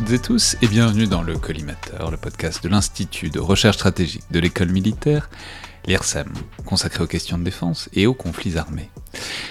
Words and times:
Toutes 0.00 0.12
et 0.12 0.18
tous 0.18 0.56
et 0.62 0.66
bienvenue 0.66 1.06
dans 1.06 1.20
le 1.20 1.36
Collimateur, 1.36 2.10
le 2.10 2.16
podcast 2.16 2.64
de 2.64 2.70
l'Institut 2.70 3.28
de 3.28 3.38
recherche 3.38 3.76
stratégique 3.76 4.22
de 4.30 4.40
l'école 4.40 4.70
militaire, 4.70 5.28
l'IRSEM, 5.86 6.32
consacré 6.64 7.04
aux 7.04 7.06
questions 7.06 7.36
de 7.36 7.44
défense 7.44 7.90
et 7.92 8.06
aux 8.06 8.14
conflits 8.14 8.56
armés. 8.56 8.88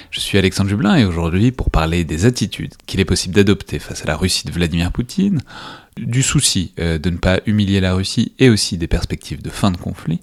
Je 0.09 0.19
suis 0.19 0.39
Alexandre 0.39 0.71
Jublin 0.71 0.95
et 0.95 1.05
aujourd'hui 1.05 1.51
pour 1.51 1.69
parler 1.69 2.03
des 2.03 2.25
attitudes 2.25 2.73
qu'il 2.87 2.99
est 2.99 3.05
possible 3.05 3.35
d'adopter 3.35 3.77
face 3.77 4.01
à 4.01 4.07
la 4.07 4.15
Russie 4.17 4.47
de 4.47 4.51
Vladimir 4.51 4.91
Poutine, 4.91 5.43
du 5.97 6.23
souci 6.23 6.73
euh, 6.79 6.97
de 6.97 7.11
ne 7.11 7.17
pas 7.17 7.41
humilier 7.45 7.79
la 7.79 7.93
Russie 7.93 8.33
et 8.39 8.49
aussi 8.49 8.79
des 8.79 8.87
perspectives 8.87 9.43
de 9.43 9.51
fin 9.51 9.69
de 9.69 9.77
conflit, 9.77 10.19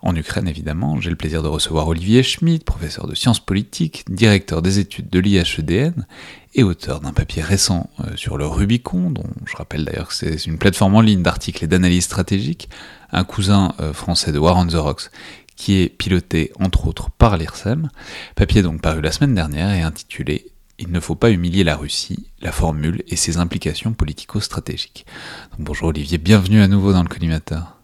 en 0.00 0.14
Ukraine 0.14 0.48
évidemment, 0.48 1.00
j'ai 1.00 1.10
le 1.10 1.16
plaisir 1.16 1.42
de 1.42 1.48
recevoir 1.48 1.88
Olivier 1.88 2.22
Schmidt, 2.22 2.64
professeur 2.64 3.06
de 3.06 3.14
sciences 3.14 3.40
politiques, 3.40 4.04
directeur 4.08 4.62
des 4.62 4.78
études 4.78 5.08
de 5.08 5.18
l'IHEDN 5.18 6.06
et 6.54 6.62
auteur 6.62 7.00
d'un 7.00 7.12
papier 7.12 7.42
récent 7.42 7.90
euh, 8.00 8.16
sur 8.16 8.38
le 8.38 8.46
Rubicon, 8.46 9.10
dont 9.10 9.28
je 9.44 9.56
rappelle 9.56 9.84
d'ailleurs 9.84 10.08
que 10.08 10.14
c'est 10.14 10.46
une 10.46 10.58
plateforme 10.58 10.94
en 10.94 11.00
ligne 11.00 11.22
d'articles 11.22 11.64
et 11.64 11.66
d'analyses 11.66 12.04
stratégiques, 12.04 12.68
un 13.12 13.24
cousin 13.24 13.74
euh, 13.80 13.92
français 13.92 14.32
de 14.32 14.38
War 14.38 14.56
on 14.56 14.66
the 14.66 14.74
Rocks 14.74 15.10
qui 15.56 15.80
est 15.80 15.88
piloté 15.88 16.52
entre 16.60 16.86
autres 16.86 17.10
par 17.10 17.36
l'IRSEM, 17.36 17.88
papier 18.34 18.62
donc 18.62 18.82
paru 18.82 19.00
la 19.00 19.10
semaine 19.12 19.34
dernière 19.34 19.72
et 19.72 19.82
intitulé 19.82 20.46
Il 20.78 20.92
ne 20.92 21.00
faut 21.00 21.14
pas 21.14 21.30
humilier 21.30 21.64
la 21.64 21.76
Russie, 21.76 22.28
la 22.42 22.52
formule 22.52 23.02
et 23.08 23.16
ses 23.16 23.38
implications 23.38 23.94
politico-stratégiques. 23.94 25.06
bonjour 25.58 25.88
Olivier, 25.88 26.18
bienvenue 26.18 26.60
à 26.60 26.68
nouveau 26.68 26.92
dans 26.92 27.02
le 27.02 27.08
collimateur. 27.08 27.78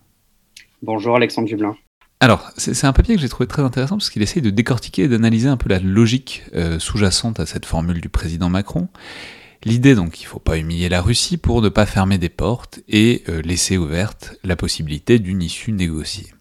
Bonjour 0.82 1.16
Alexandre 1.16 1.48
Dublin. 1.48 1.76
Alors, 2.22 2.52
c'est 2.56 2.84
un 2.84 2.92
papier 2.92 3.16
que 3.16 3.20
j'ai 3.20 3.28
trouvé 3.28 3.48
très 3.48 3.62
intéressant 3.62 3.96
parce 3.96 4.08
qu'il 4.08 4.22
essaye 4.22 4.42
de 4.42 4.50
décortiquer 4.50 5.02
et 5.02 5.08
d'analyser 5.08 5.48
un 5.48 5.56
peu 5.56 5.68
la 5.68 5.80
logique 5.80 6.44
euh, 6.54 6.78
sous-jacente 6.78 7.40
à 7.40 7.46
cette 7.46 7.66
formule 7.66 8.00
du 8.00 8.08
président 8.08 8.48
Macron. 8.48 8.86
L'idée 9.64 9.96
donc 9.96 10.12
qu'il 10.12 10.26
ne 10.26 10.30
faut 10.30 10.38
pas 10.38 10.56
humilier 10.56 10.88
la 10.88 11.02
Russie 11.02 11.36
pour 11.36 11.62
ne 11.62 11.68
pas 11.68 11.84
fermer 11.84 12.18
des 12.18 12.28
portes 12.28 12.78
et 12.88 13.24
euh, 13.28 13.42
laisser 13.42 13.76
ouverte 13.76 14.36
la 14.44 14.54
possibilité 14.54 15.18
d'une 15.18 15.42
issue 15.42 15.72
négociée. 15.72 16.32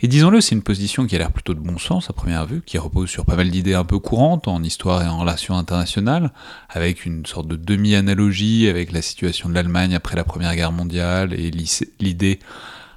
Et 0.00 0.08
disons-le, 0.08 0.40
c'est 0.40 0.56
une 0.56 0.64
position 0.64 1.06
qui 1.06 1.14
a 1.14 1.18
l'air 1.18 1.30
plutôt 1.30 1.54
de 1.54 1.60
bon 1.60 1.78
sens 1.78 2.10
à 2.10 2.12
première 2.12 2.44
vue, 2.44 2.62
qui 2.66 2.76
repose 2.76 3.08
sur 3.08 3.24
pas 3.24 3.36
mal 3.36 3.48
d'idées 3.48 3.74
un 3.74 3.84
peu 3.84 4.00
courantes 4.00 4.48
en 4.48 4.60
histoire 4.64 5.04
et 5.04 5.06
en 5.06 5.20
relations 5.20 5.56
internationales, 5.56 6.32
avec 6.68 7.06
une 7.06 7.24
sorte 7.26 7.46
de 7.46 7.54
demi-analogie 7.54 8.66
avec 8.68 8.90
la 8.90 9.02
situation 9.02 9.48
de 9.48 9.54
l'Allemagne 9.54 9.94
après 9.94 10.16
la 10.16 10.24
Première 10.24 10.56
Guerre 10.56 10.72
mondiale 10.72 11.32
et 11.32 11.52
l'idée 12.00 12.40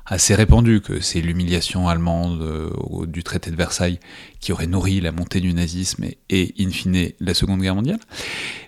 assez 0.10 0.34
répandu 0.34 0.82
que 0.82 1.00
c'est 1.00 1.22
l'humiliation 1.22 1.88
allemande 1.88 2.42
euh, 2.42 3.06
du 3.06 3.24
traité 3.24 3.52
de 3.52 3.56
Versailles 3.56 4.00
qui 4.40 4.52
aurait 4.52 4.68
nourri 4.68 5.00
la 5.02 5.12
montée 5.12 5.40
du 5.40 5.54
nazisme 5.54 6.06
et, 6.30 6.54
in 6.60 6.70
fine 6.72 7.10
la 7.20 7.34
Seconde 7.34 7.62
Guerre 7.62 7.76
mondiale. 7.76 8.00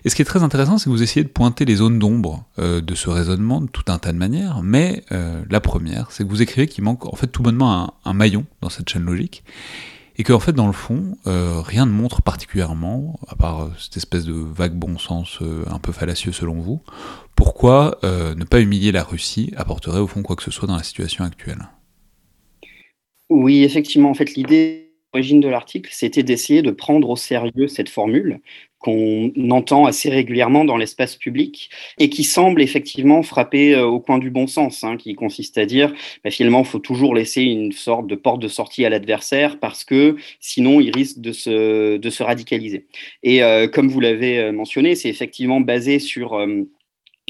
Et 0.04 0.10
ce 0.10 0.14
qui 0.14 0.22
est 0.22 0.26
très 0.26 0.42
intéressant, 0.42 0.78
c'est 0.78 0.84
que 0.84 0.90
vous 0.90 1.02
essayez 1.02 1.24
de 1.24 1.28
pointer 1.28 1.64
les 1.64 1.76
zones 1.76 1.98
d'ombre 1.98 2.44
euh, 2.58 2.80
de 2.80 2.94
ce 2.94 3.10
raisonnement 3.10 3.60
de 3.60 3.66
tout 3.66 3.84
un 3.88 3.98
tas 3.98 4.12
de 4.12 4.18
manières, 4.18 4.62
mais 4.62 5.04
euh, 5.10 5.42
la 5.50 5.60
première, 5.60 6.10
c'est 6.10 6.24
que 6.24 6.28
vous 6.28 6.42
écrivez 6.42 6.68
qu'il 6.68 6.84
manque 6.84 7.06
en 7.06 7.16
fait 7.16 7.26
tout 7.26 7.42
bonnement 7.42 7.94
un 8.04 8.12
maillon 8.12 8.46
dans 8.60 8.70
cette 8.70 8.88
chaîne 8.88 9.04
logique, 9.04 9.42
et 10.16 10.24
qu'en 10.24 10.38
fait, 10.38 10.52
dans 10.52 10.66
le 10.66 10.72
fond, 10.72 11.16
euh, 11.26 11.60
rien 11.60 11.86
ne 11.86 11.90
montre 11.90 12.22
particulièrement, 12.22 13.18
à 13.28 13.36
part 13.36 13.62
euh, 13.62 13.68
cette 13.78 13.96
espèce 13.96 14.24
de 14.24 14.34
vague 14.34 14.74
bon 14.74 14.98
sens 14.98 15.38
euh, 15.40 15.64
un 15.70 15.78
peu 15.78 15.92
fallacieux 15.92 16.32
selon 16.32 16.60
vous, 16.60 16.82
pourquoi 17.34 17.98
ne 18.02 18.44
pas 18.44 18.60
humilier 18.60 18.92
la 18.92 19.02
Russie 19.02 19.52
apporterait 19.56 19.98
au 19.98 20.06
fond 20.06 20.22
quoi 20.22 20.36
que 20.36 20.42
ce 20.42 20.50
soit 20.50 20.68
dans 20.68 20.76
la 20.76 20.82
situation 20.82 21.24
actuelle. 21.24 21.68
Oui, 23.30 23.64
effectivement, 23.64 24.10
en 24.10 24.14
fait, 24.14 24.34
l'idée 24.34 24.91
l'origine 25.12 25.40
de 25.40 25.48
l'article, 25.48 25.90
c'était 25.92 26.22
d'essayer 26.22 26.62
de 26.62 26.70
prendre 26.70 27.10
au 27.10 27.16
sérieux 27.16 27.68
cette 27.68 27.88
formule 27.88 28.40
qu'on 28.78 29.32
entend 29.50 29.86
assez 29.86 30.10
régulièrement 30.10 30.64
dans 30.64 30.76
l'espace 30.76 31.14
public 31.16 31.70
et 31.98 32.10
qui 32.10 32.24
semble 32.24 32.60
effectivement 32.60 33.22
frapper 33.22 33.74
euh, 33.74 33.86
au 33.86 34.00
coin 34.00 34.18
du 34.18 34.30
bon 34.30 34.48
sens, 34.48 34.82
hein, 34.82 34.96
qui 34.96 35.14
consiste 35.14 35.56
à 35.56 35.66
dire 35.66 35.94
bah, 36.24 36.30
finalement 36.30 36.60
il 36.60 36.66
faut 36.66 36.80
toujours 36.80 37.14
laisser 37.14 37.42
une 37.42 37.70
sorte 37.70 38.08
de 38.08 38.16
porte 38.16 38.42
de 38.42 38.48
sortie 38.48 38.84
à 38.84 38.90
l'adversaire 38.90 39.60
parce 39.60 39.84
que 39.84 40.16
sinon 40.40 40.80
il 40.80 40.90
risque 40.90 41.20
de 41.20 41.30
se, 41.30 41.96
de 41.96 42.10
se 42.10 42.22
radicaliser. 42.24 42.86
Et 43.22 43.44
euh, 43.44 43.68
comme 43.68 43.88
vous 43.88 44.00
l'avez 44.00 44.40
euh, 44.40 44.52
mentionné, 44.52 44.96
c'est 44.96 45.08
effectivement 45.08 45.60
basé 45.60 46.00
sur 46.00 46.44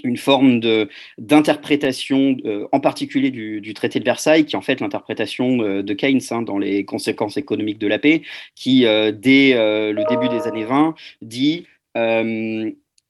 une 0.04 0.16
forme 0.16 0.60
de 0.60 0.88
d'interprétation, 1.18 2.36
euh, 2.44 2.66
en 2.72 2.80
particulier 2.80 3.30
du, 3.30 3.74
traité 3.74 3.98
de 4.00 4.04
Versailles, 4.04 4.44
qui 4.44 4.54
est 4.54 4.58
en 4.58 4.62
fait 4.62 4.80
l'interprétation 4.80 5.62
euh, 5.62 5.82
de 5.82 5.94
Keynes 5.94 6.20
hein, 6.30 6.42
dans 6.42 6.58
les 6.58 6.84
conséquences 6.84 7.36
économiques 7.36 7.78
de 7.78 7.86
la 7.86 7.98
paix, 7.98 8.22
qui 8.54 8.86
euh, 8.86 9.12
dès 9.12 9.52
le 9.54 10.08
début 10.08 10.28
des 10.28 10.46
années 10.46 10.64
20 10.64 10.94
dit 11.22 11.66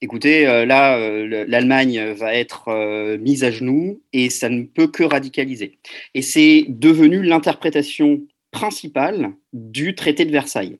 écoutez, 0.00 0.44
là, 0.44 0.98
l'Allemagne 1.46 2.12
va 2.12 2.34
être 2.34 3.16
mise 3.18 3.44
à 3.44 3.50
genoux 3.52 4.02
et 4.12 4.30
ça 4.30 4.48
ne 4.48 4.64
peut 4.64 4.88
que 4.88 5.04
radicaliser. 5.04 5.78
Et 6.14 6.22
c'est 6.22 6.66
devenu 6.68 7.22
l'interprétation 7.22 8.22
principale 8.50 9.32
du 9.52 9.94
traité 9.94 10.24
de 10.24 10.32
Versailles. 10.32 10.78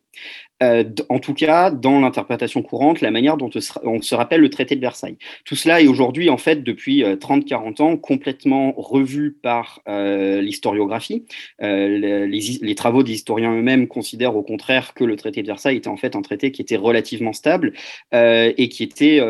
Euh, 0.63 0.85
en 1.09 1.19
tout 1.19 1.35
cas 1.35 1.71
dans 1.71 2.01
l'interprétation 2.01 2.63
courante, 2.63 3.01
la 3.01 3.11
manière 3.11 3.37
dont 3.37 3.51
on 3.83 4.01
se 4.01 4.15
rappelle 4.15 4.41
le 4.41 4.51
traité 4.51 4.77
de 4.77 4.81
Versailles. 4.81 5.17
Tout 5.45 5.57
cela 5.57 5.81
est 5.81 5.87
aujourd'hui, 5.87 6.31
en 6.31 6.37
fait, 6.37 6.63
depuis 6.63 7.03
30-40 7.03 7.81
euh, 7.81 7.85
ans, 7.85 7.97
complètement 7.97 8.73
revu 8.77 9.33
par 9.33 9.81
euh, 9.89 10.41
l'historiographie. 10.41 11.25
Les, 11.61 12.75
travaux 12.77 13.03
des 13.03 13.13
historiens 13.13 13.55
eux-mêmes 13.55 13.87
considèrent 13.87 14.35
au 14.35 14.43
contraire 14.43 14.95
que 14.95 15.05
le 15.05 15.17
traité 15.17 15.43
de 15.43 15.47
Versailles 15.47 15.77
était 15.77 15.89
en 15.89 15.97
fait 15.97 16.17
un 16.17 16.23
traité 16.23 16.51
qui 16.51 16.63
était 16.63 16.77
relativement 16.77 17.33
stable 17.33 17.75
et 18.13 18.69
qui 18.69 18.83
était 18.83 19.21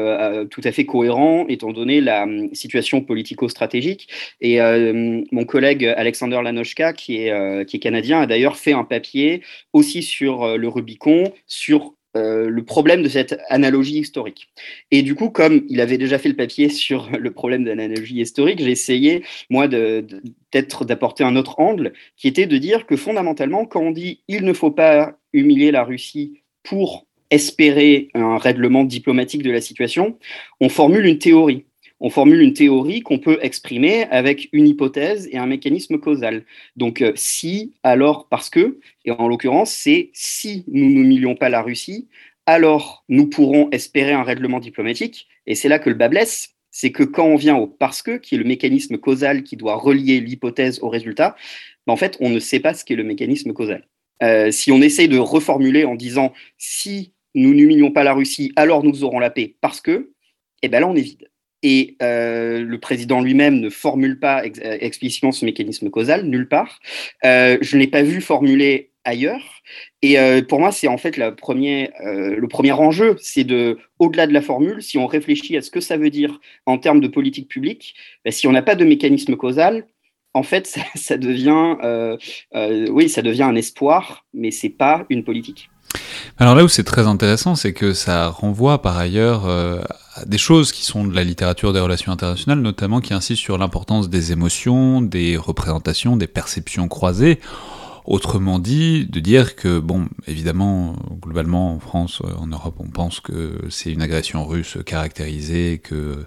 tout 0.50 0.60
à 0.64 0.72
fait 0.72 0.87
cohérent 0.87 1.44
étant 1.49 1.72
donné 1.72 2.00
la 2.00 2.26
situation 2.53 3.03
politico-stratégique. 3.03 4.09
Et 4.41 4.59
mon 4.60 5.44
collègue 5.44 5.84
Alexander 5.84 6.41
Lanochka, 6.43 6.93
qui 6.93 7.16
est 7.19 7.81
canadien, 7.81 8.22
a 8.22 8.26
d'ailleurs 8.26 8.56
fait 8.56 8.72
un 8.72 8.84
papier 8.84 9.43
aussi 9.72 10.03
sur 10.03 10.56
le 10.56 10.69
Rubicon 10.72 11.33
sur 11.47 11.94
euh, 12.15 12.50
le 12.50 12.62
problème 12.62 13.03
de 13.03 13.09
cette 13.09 13.38
analogie 13.49 13.99
historique. 13.99 14.49
Et 14.91 15.00
du 15.00 15.15
coup, 15.15 15.31
comme 15.31 15.65
il 15.71 15.81
avait 15.81 15.97
déjà 15.97 16.19
fait 16.19 16.28
le 16.28 16.37
papier 16.37 16.69
sur 16.69 17.09
le 17.19 17.31
problème 17.31 17.65
de 17.65 17.71
l'analogie 17.71 18.21
historique, 18.21 18.59
j'ai 18.60 18.71
essayé, 18.71 19.25
moi, 19.49 19.66
d'apporter 19.66 21.25
un 21.25 21.37
autre 21.37 21.59
angle, 21.59 21.94
qui 22.19 22.28
était 22.28 22.47
de 22.47 22.59
dire 22.59 22.84
que 22.84 22.97
fondamentalement, 22.97 23.65
quand 23.65 23.81
on 23.81 23.93
dit 23.93 24.21
il 24.28 24.44
ne 24.44 24.53
faut 24.53 24.71
pas 24.71 25.16
humilier 25.32 25.71
la 25.71 25.84
Russie 25.84 26.43
pour 26.62 27.06
espérer 27.31 28.09
un 28.12 28.37
règlement 28.37 28.84
diplomatique 28.84 29.43
de 29.43 29.50
la 29.50 29.62
situation, 29.62 30.19
on 30.61 30.69
formule 30.69 31.06
une 31.06 31.19
théorie 31.19 31.65
on 32.03 32.11
formule 32.11 32.43
une 32.43 32.53
théorie 32.53 33.01
qu'on 33.01 33.21
peut 33.21 33.39
exprimer 33.43 34.05
avec 34.11 34.49
une 34.53 34.67
hypothèse 34.67 35.29
et 35.31 35.39
un 35.39 35.47
mécanisme 35.47 35.99
causal. 35.99 36.45
Donc 36.77 37.01
euh, 37.01 37.13
si, 37.15 37.75
alors 37.85 38.27
parce 38.29 38.51
que, 38.51 38.81
et 39.05 39.13
en 39.13 39.29
l'occurrence, 39.29 39.71
c'est 39.71 40.11
si 40.12 40.65
nous 40.67 40.91
n'humilions 40.91 41.37
pas 41.37 41.49
la 41.49 41.62
Russie, 41.62 42.09
alors 42.45 43.05
nous 43.09 43.29
pourrons 43.29 43.71
espérer 43.71 44.12
un 44.12 44.25
règlement 44.25 44.59
diplomatique. 44.59 45.29
Et 45.47 45.55
c'est 45.55 45.69
là 45.69 45.79
que 45.79 45.91
le 45.91 45.95
bas 45.95 46.09
blesse, 46.09 46.57
c'est 46.73 46.91
que 46.91 47.05
quand 47.05 47.25
on 47.25 47.37
vient 47.37 47.57
au 47.57 47.69
parce 47.69 48.03
que, 48.03 48.17
qui 48.17 48.35
est 48.35 48.39
le 48.39 48.45
mécanisme 48.45 48.99
causal 48.99 49.45
qui 49.45 49.57
doit 49.57 49.77
relier 49.77 50.19
l'hypothèse 50.19 50.81
au 50.83 50.89
résultat, 50.89 51.37
ben, 51.87 51.93
en 51.93 51.97
fait, 51.97 52.17
on 52.19 52.31
ne 52.31 52.41
sait 52.41 52.61
pas 52.61 52.75
ce 52.75 52.85
qu'est 52.85 52.97
le 52.97 53.05
mécanisme 53.05 53.53
causal. 53.53 53.87
Euh, 54.25 54.51
si 54.51 54.73
on 54.73 54.83
essaye 54.83 55.09
de 55.09 55.19
reformuler 55.19 55.85
en 55.85 55.95
disant 55.95 56.33
si 56.59 57.12
nous 57.37 57.55
n'humilions 57.55 57.93
pas 57.93 58.03
la 58.03 58.12
Russie, 58.12 58.53
alors 58.57 58.83
nous 58.83 59.05
aurons 59.05 59.21
la 59.21 59.31
paix 59.31 59.55
parce 59.61 59.81
que, 59.81 60.11
eh 60.62 60.69
ben 60.69 60.81
là, 60.81 60.89
on 60.89 60.97
est 60.97 61.01
vide 61.01 61.29
et 61.62 61.97
euh, 62.03 62.65
le 62.65 62.78
président 62.78 63.20
lui-même 63.20 63.61
ne 63.61 63.70
formule 63.70 64.19
pas 64.19 64.43
euh, 64.43 64.79
explicitement 64.81 65.32
ce 65.32 65.44
mécanisme 65.44 65.91
causal, 65.91 66.25
nulle 66.26 66.49
part. 66.49 66.81
Euh, 67.25 67.59
je 67.61 67.76
ne 67.76 67.82
l'ai 67.82 67.87
pas 67.87 68.03
vu 68.03 68.20
formuler 68.20 68.91
ailleurs. 69.05 69.62
Et 70.00 70.17
pour 70.49 70.61
moi, 70.61 70.70
c'est 70.70 70.87
en 70.87 70.97
fait 70.97 71.17
la 71.17 71.32
premier, 71.32 71.91
le 72.05 72.47
premier 72.47 72.70
enjeu, 72.70 73.17
c'est 73.20 73.43
de, 73.43 73.79
au-delà 73.99 74.29
de 74.29 74.32
la 74.32 74.41
formule, 74.41 74.81
si 74.81 74.97
on 74.97 75.09
réfléchit 75.09 75.56
à 75.56 75.62
ce 75.62 75.73
que 75.73 75.81
ça 75.81 75.97
veut 75.97 76.11
dire 76.11 76.38
en 76.67 76.79
termes 76.79 77.00
de 77.00 77.09
politique 77.09 77.49
publique, 77.49 77.97
ben, 78.25 78.31
si 78.31 78.47
on 78.47 78.53
n'a 78.53 78.62
pas 78.62 78.76
de 78.76 78.85
mécanisme 78.85 79.35
causal, 79.35 79.87
en 80.35 80.44
fait, 80.44 80.67
ça, 80.69 80.82
ça 80.94 81.17
devient, 81.17 81.76
oui, 82.91 83.09
ça 83.09 83.23
devient 83.23 83.43
un 83.43 83.56
espoir, 83.56 84.25
mais 84.32 84.53
c'est 84.53 84.69
pas 84.69 85.05
une 85.11 85.25
politique. 85.25 85.69
Alors 86.38 86.55
là 86.55 86.64
où 86.64 86.69
c'est 86.69 86.85
très 86.85 87.06
intéressant, 87.06 87.55
c'est 87.55 87.73
que 87.73 87.93
ça 87.93 88.29
renvoie 88.29 88.82
par 88.82 88.99
ailleurs 88.99 89.47
euh, 89.47 89.81
à 90.14 90.25
des 90.25 90.38
choses 90.38 90.73
qui 90.73 90.85
sont 90.85 91.05
de 91.05 91.14
la 91.14 91.25
littérature 91.25 91.73
des 91.73 91.81
relations 91.81 92.12
internationales, 92.12 92.61
notamment 92.61 93.00
qui 93.00 93.14
insistent 93.14 93.43
sur 93.43 93.59
l'importance 93.59 94.09
des 94.09 94.32
émotions, 94.32 95.03
des 95.03 95.37
représentations, 95.37 96.17
des 96.17 96.26
perceptions 96.26 96.88
croisées. 96.88 97.38
Autrement 98.05 98.59
dit, 98.59 99.06
de 99.06 99.20
dire 99.20 99.55
que, 99.55 99.79
bon, 99.79 100.09
évidemment, 100.26 100.97
globalement, 101.20 101.75
en 101.75 101.79
France, 101.79 102.20
euh, 102.25 102.35
en 102.38 102.49
Europe, 102.49 102.75
on 102.81 102.88
pense 102.88 103.20
que 103.20 103.61
c'est 103.70 103.93
une 103.93 104.03
agression 104.03 104.44
russe 104.44 104.79
caractérisée, 104.85 105.81
que 105.85 106.26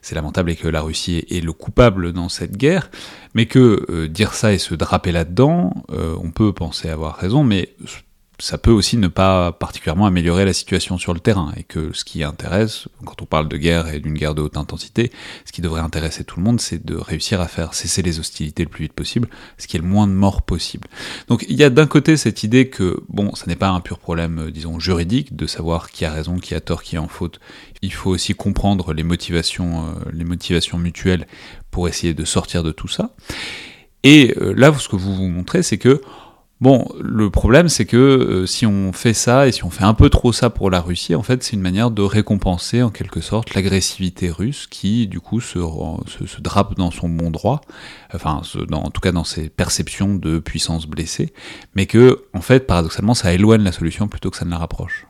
c'est 0.00 0.14
lamentable 0.14 0.50
et 0.50 0.56
que 0.56 0.68
la 0.68 0.80
Russie 0.80 1.24
est, 1.30 1.44
le 1.44 1.52
coupable 1.52 2.12
dans 2.12 2.30
cette 2.30 2.56
guerre, 2.56 2.90
mais 3.34 3.44
que 3.44 3.84
euh, 3.90 4.08
dire 4.08 4.32
ça 4.32 4.54
et 4.54 4.58
se 4.58 4.74
draper 4.74 5.12
là-dedans, 5.12 5.74
on 5.90 6.30
peut 6.30 6.54
penser 6.54 6.88
avoir 6.88 7.16
raison, 7.16 7.44
mais 7.44 7.68
ça 8.42 8.58
peut 8.58 8.72
aussi 8.72 8.96
ne 8.96 9.06
pas 9.06 9.52
particulièrement 9.52 10.06
améliorer 10.06 10.44
la 10.44 10.52
situation 10.52 10.98
sur 10.98 11.14
le 11.14 11.20
terrain 11.20 11.52
et 11.56 11.62
que 11.62 11.92
ce 11.92 12.04
qui 12.04 12.24
intéresse, 12.24 12.88
quand 13.04 13.22
on 13.22 13.24
parle 13.24 13.48
de 13.48 13.56
guerre 13.56 13.94
et 13.94 14.00
d'une 14.00 14.14
guerre 14.14 14.34
de 14.34 14.42
haute 14.42 14.56
intensité, 14.56 15.12
ce 15.44 15.52
qui 15.52 15.62
devrait 15.62 15.80
intéresser 15.80 16.24
tout 16.24 16.40
le 16.40 16.44
monde, 16.44 16.60
c'est 16.60 16.84
de 16.84 16.96
réussir 16.96 17.40
à 17.40 17.46
faire 17.46 17.72
cesser 17.72 18.02
les 18.02 18.18
hostilités 18.18 18.64
le 18.64 18.68
plus 18.68 18.86
vite 18.86 18.94
possible, 18.94 19.28
ce 19.58 19.68
qui 19.68 19.76
est 19.76 19.80
le 19.80 19.86
moins 19.86 20.08
de 20.08 20.12
morts 20.12 20.42
possible. 20.42 20.88
Donc 21.28 21.46
il 21.48 21.54
y 21.54 21.62
a 21.62 21.70
d'un 21.70 21.86
côté 21.86 22.16
cette 22.16 22.42
idée 22.42 22.68
que, 22.68 23.04
bon, 23.08 23.32
ça 23.36 23.44
n'est 23.46 23.54
pas 23.54 23.68
un 23.68 23.78
pur 23.78 24.00
problème, 24.00 24.40
euh, 24.40 24.50
disons, 24.50 24.80
juridique, 24.80 25.36
de 25.36 25.46
savoir 25.46 25.92
qui 25.92 26.04
a 26.04 26.10
raison, 26.10 26.38
qui 26.38 26.56
a 26.56 26.60
tort, 26.60 26.82
qui 26.82 26.96
est 26.96 26.98
en 26.98 27.06
faute. 27.06 27.38
Il 27.80 27.92
faut 27.92 28.10
aussi 28.10 28.34
comprendre 28.34 28.92
les 28.92 29.04
motivations, 29.04 29.84
euh, 29.84 30.10
les 30.12 30.24
motivations 30.24 30.78
mutuelles 30.78 31.28
pour 31.70 31.86
essayer 31.86 32.12
de 32.12 32.24
sortir 32.24 32.64
de 32.64 32.72
tout 32.72 32.88
ça. 32.88 33.14
Et 34.02 34.34
euh, 34.38 34.52
là, 34.56 34.72
ce 34.76 34.88
que 34.88 34.96
vous 34.96 35.14
vous 35.14 35.28
montrez, 35.28 35.62
c'est 35.62 35.78
que 35.78 36.02
Bon, 36.62 36.86
le 37.00 37.28
problème, 37.28 37.68
c'est 37.68 37.86
que 37.86 37.96
euh, 37.96 38.46
si 38.46 38.66
on 38.66 38.92
fait 38.92 39.14
ça 39.14 39.48
et 39.48 39.50
si 39.50 39.64
on 39.64 39.70
fait 39.70 39.82
un 39.82 39.94
peu 39.94 40.08
trop 40.10 40.32
ça 40.32 40.48
pour 40.48 40.70
la 40.70 40.80
Russie, 40.80 41.16
en 41.16 41.24
fait, 41.24 41.42
c'est 41.42 41.54
une 41.54 41.60
manière 41.60 41.90
de 41.90 42.02
récompenser 42.02 42.82
en 42.82 42.90
quelque 42.90 43.20
sorte 43.20 43.54
l'agressivité 43.54 44.30
russe 44.30 44.68
qui, 44.68 45.08
du 45.08 45.18
coup, 45.18 45.40
se, 45.40 45.58
drape 46.40 46.76
dans 46.76 46.92
son 46.92 47.08
bon 47.08 47.32
droit, 47.32 47.62
enfin, 48.14 48.42
en 48.70 48.90
tout 48.90 49.00
cas 49.00 49.10
dans 49.10 49.24
ses 49.24 49.50
perceptions 49.50 50.14
de 50.14 50.38
puissance 50.38 50.86
blessée, 50.86 51.32
mais 51.74 51.86
que, 51.86 52.26
en 52.32 52.42
fait, 52.42 52.64
paradoxalement, 52.64 53.14
ça 53.14 53.34
éloigne 53.34 53.64
la 53.64 53.72
solution 53.72 54.06
plutôt 54.06 54.30
que 54.30 54.36
ça 54.36 54.44
ne 54.44 54.50
la 54.50 54.58
rapproche. 54.58 55.08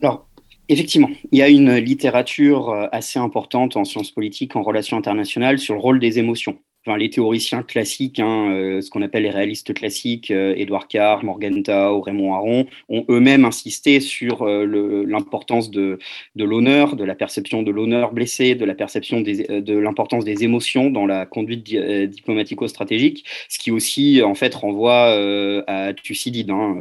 Alors, 0.00 0.28
Effectivement, 0.70 1.10
il 1.30 1.38
y 1.38 1.42
a 1.42 1.48
une 1.50 1.74
littérature 1.74 2.70
euh, 2.70 2.86
assez 2.90 3.18
importante 3.18 3.76
en 3.76 3.84
sciences 3.84 4.10
politiques, 4.10 4.56
en 4.56 4.62
relations 4.62 4.96
internationales, 4.96 5.58
sur 5.58 5.74
le 5.74 5.80
rôle 5.80 6.00
des 6.00 6.18
émotions 6.18 6.56
les 6.92 7.10
théoriciens 7.10 7.62
classiques, 7.62 8.20
hein, 8.20 8.50
euh, 8.52 8.80
ce 8.80 8.90
qu'on 8.90 9.02
appelle 9.02 9.22
les 9.22 9.30
réalistes 9.30 9.72
classiques, 9.72 10.30
euh, 10.30 10.54
Édouard 10.56 10.86
Carr, 10.86 11.24
Morgenthau, 11.24 12.00
Raymond 12.02 12.34
Aron, 12.34 12.66
ont 12.88 13.04
eux-mêmes 13.08 13.44
insisté 13.44 14.00
sur 14.00 14.42
euh, 14.42 15.04
l'importance 15.06 15.70
de, 15.70 15.98
l'honneur, 16.36 16.96
de 16.96 17.04
la 17.04 17.14
perception 17.14 17.62
de 17.62 17.70
l'honneur 17.70 18.12
blessé, 18.12 18.54
de 18.54 18.64
la 18.64 18.74
perception 18.74 19.22
de 19.22 19.78
l'importance 19.78 20.24
des 20.24 20.44
émotions 20.44 20.90
dans 20.90 21.06
la 21.06 21.24
conduite 21.26 21.64
diplomatico-stratégique, 21.64 23.24
ce 23.48 23.58
qui 23.58 23.70
aussi 23.70 24.22
en 24.22 24.34
fait 24.34 24.54
renvoie 24.54 25.14
à 25.66 25.92
Thucydide. 25.94 26.50
Hein, 26.50 26.78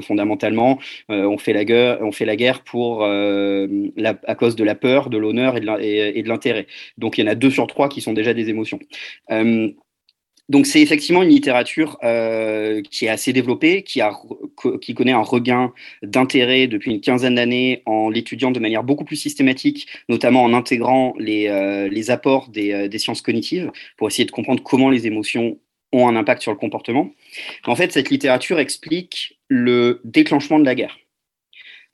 fondamentalement, 0.00 0.78
on 1.08 1.38
fait 1.38 1.52
la 1.52 1.64
guerre, 1.64 1.98
on 2.00 2.12
fait 2.12 2.24
la 2.24 2.36
guerre 2.36 2.62
pour 2.62 3.04
à 3.04 4.34
cause 4.34 4.56
de 4.56 4.64
la 4.64 4.74
peur, 4.74 5.10
de 5.10 5.18
l'honneur 5.18 5.56
et 5.56 6.22
de 6.22 6.28
l'intérêt. 6.28 6.66
Donc 6.98 7.18
il 7.18 7.24
y 7.24 7.28
en 7.28 7.30
a 7.30 7.34
deux 7.34 7.50
sur 7.50 7.66
trois 7.66 7.88
qui 7.88 8.00
sont 8.00 8.12
déjà 8.12 8.34
des 8.34 8.48
émotions. 8.48 8.78
Euh, 9.42 9.72
donc 10.48 10.66
c'est 10.66 10.82
effectivement 10.82 11.22
une 11.22 11.30
littérature 11.30 11.98
euh, 12.02 12.82
qui 12.82 13.06
est 13.06 13.08
assez 13.08 13.32
développée, 13.32 13.84
qui, 13.84 14.00
a, 14.00 14.12
qui 14.80 14.94
connaît 14.94 15.12
un 15.12 15.22
regain 15.22 15.72
d'intérêt 16.02 16.66
depuis 16.66 16.90
une 16.90 17.00
quinzaine 17.00 17.36
d'années 17.36 17.82
en 17.86 18.10
l'étudiant 18.10 18.50
de 18.50 18.60
manière 18.60 18.82
beaucoup 18.82 19.04
plus 19.04 19.16
systématique, 19.16 19.86
notamment 20.08 20.42
en 20.44 20.52
intégrant 20.52 21.14
les, 21.18 21.46
euh, 21.48 22.12
apports 22.12 22.48
des, 22.48 22.98
sciences 22.98 23.22
cognitives 23.22 23.70
pour 23.96 24.08
essayer 24.08 24.24
de 24.24 24.30
comprendre 24.30 24.62
comment 24.62 24.90
les 24.90 25.06
émotions 25.06 25.58
ont 25.92 26.08
un 26.08 26.16
impact 26.16 26.42
sur 26.42 26.52
le 26.52 26.58
comportement. 26.58 27.10
En 27.64 27.76
fait, 27.76 27.92
cette 27.92 28.10
littérature 28.10 28.58
explique 28.58 29.38
le 29.48 30.00
déclenchement 30.04 30.58
de 30.58 30.64
la 30.64 30.74
guerre 30.74 30.98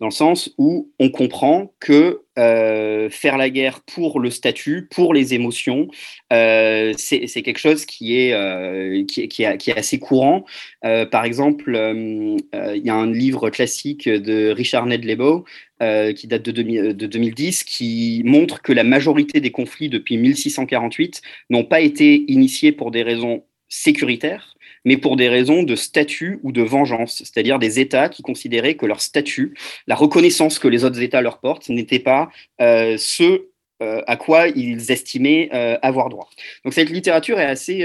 dans 0.00 0.06
le 0.06 0.12
sens 0.12 0.50
où 0.58 0.90
on 0.98 1.10
comprend 1.10 1.72
que 1.80 2.22
euh, 2.38 3.10
faire 3.10 3.36
la 3.36 3.50
guerre 3.50 3.80
pour 3.80 4.20
le 4.20 4.30
statut, 4.30 4.86
pour 4.88 5.12
les 5.12 5.34
émotions, 5.34 5.88
euh, 6.32 6.92
c'est 6.96 7.42
quelque 7.42 7.58
chose 7.58 7.84
qui 7.84 8.16
est, 8.16 8.32
euh, 8.32 9.04
qui, 9.06 9.26
qui, 9.28 9.42
est, 9.42 9.76
assez 9.76 9.98
courant. 9.98 10.44
par 10.82 11.24
exemple, 11.24 11.72
il 11.74 12.82
y 12.84 12.90
a 12.90 12.94
un 12.94 13.10
livre 13.10 13.50
classique 13.50 14.08
de 14.08 14.50
Richard 14.50 14.86
Ned 14.86 15.04
Lebow 15.04 15.44
qui 15.80 16.26
date 16.26 16.42
de, 16.42 16.92
de, 16.92 17.06
2010, 17.06 17.64
qui 17.64 18.22
montre 18.24 18.62
que 18.62 18.72
la 18.72 18.84
majorité 18.84 19.40
des 19.40 19.50
conflits 19.50 19.88
depuis 19.88 20.16
1648 20.16 21.22
n'ont 21.50 21.64
pas 21.64 21.80
été 21.80 22.24
initiés 22.28 22.72
pour 22.72 22.90
des 22.90 23.02
raisons 23.02 23.42
sécuritaires, 23.68 24.56
mais 24.84 24.96
pour 24.96 25.16
des 25.16 25.28
raisons 25.28 25.62
de 25.62 25.76
statut 25.76 26.40
ou 26.42 26.52
de 26.52 26.62
vengeance, 26.62 27.18
c'est-à-dire 27.18 27.58
des 27.58 27.80
États 27.80 28.08
qui 28.08 28.22
considéraient 28.22 28.76
que 28.76 28.86
leur 28.86 29.00
statut, 29.00 29.54
la 29.86 29.94
reconnaissance 29.94 30.58
que 30.58 30.68
les 30.68 30.84
autres 30.84 31.00
États 31.02 31.20
leur 31.20 31.40
portent, 31.40 31.68
n'était 31.68 31.98
pas 31.98 32.30
euh, 32.60 32.96
ce 32.98 33.48
euh, 33.82 34.02
à 34.06 34.16
quoi 34.16 34.48
ils 34.48 34.90
estimaient 34.90 35.50
euh, 35.52 35.78
avoir 35.82 36.08
droit. 36.08 36.28
Donc 36.64 36.74
cette 36.74 36.90
littérature 36.90 37.38
est 37.38 37.44
assez 37.44 37.84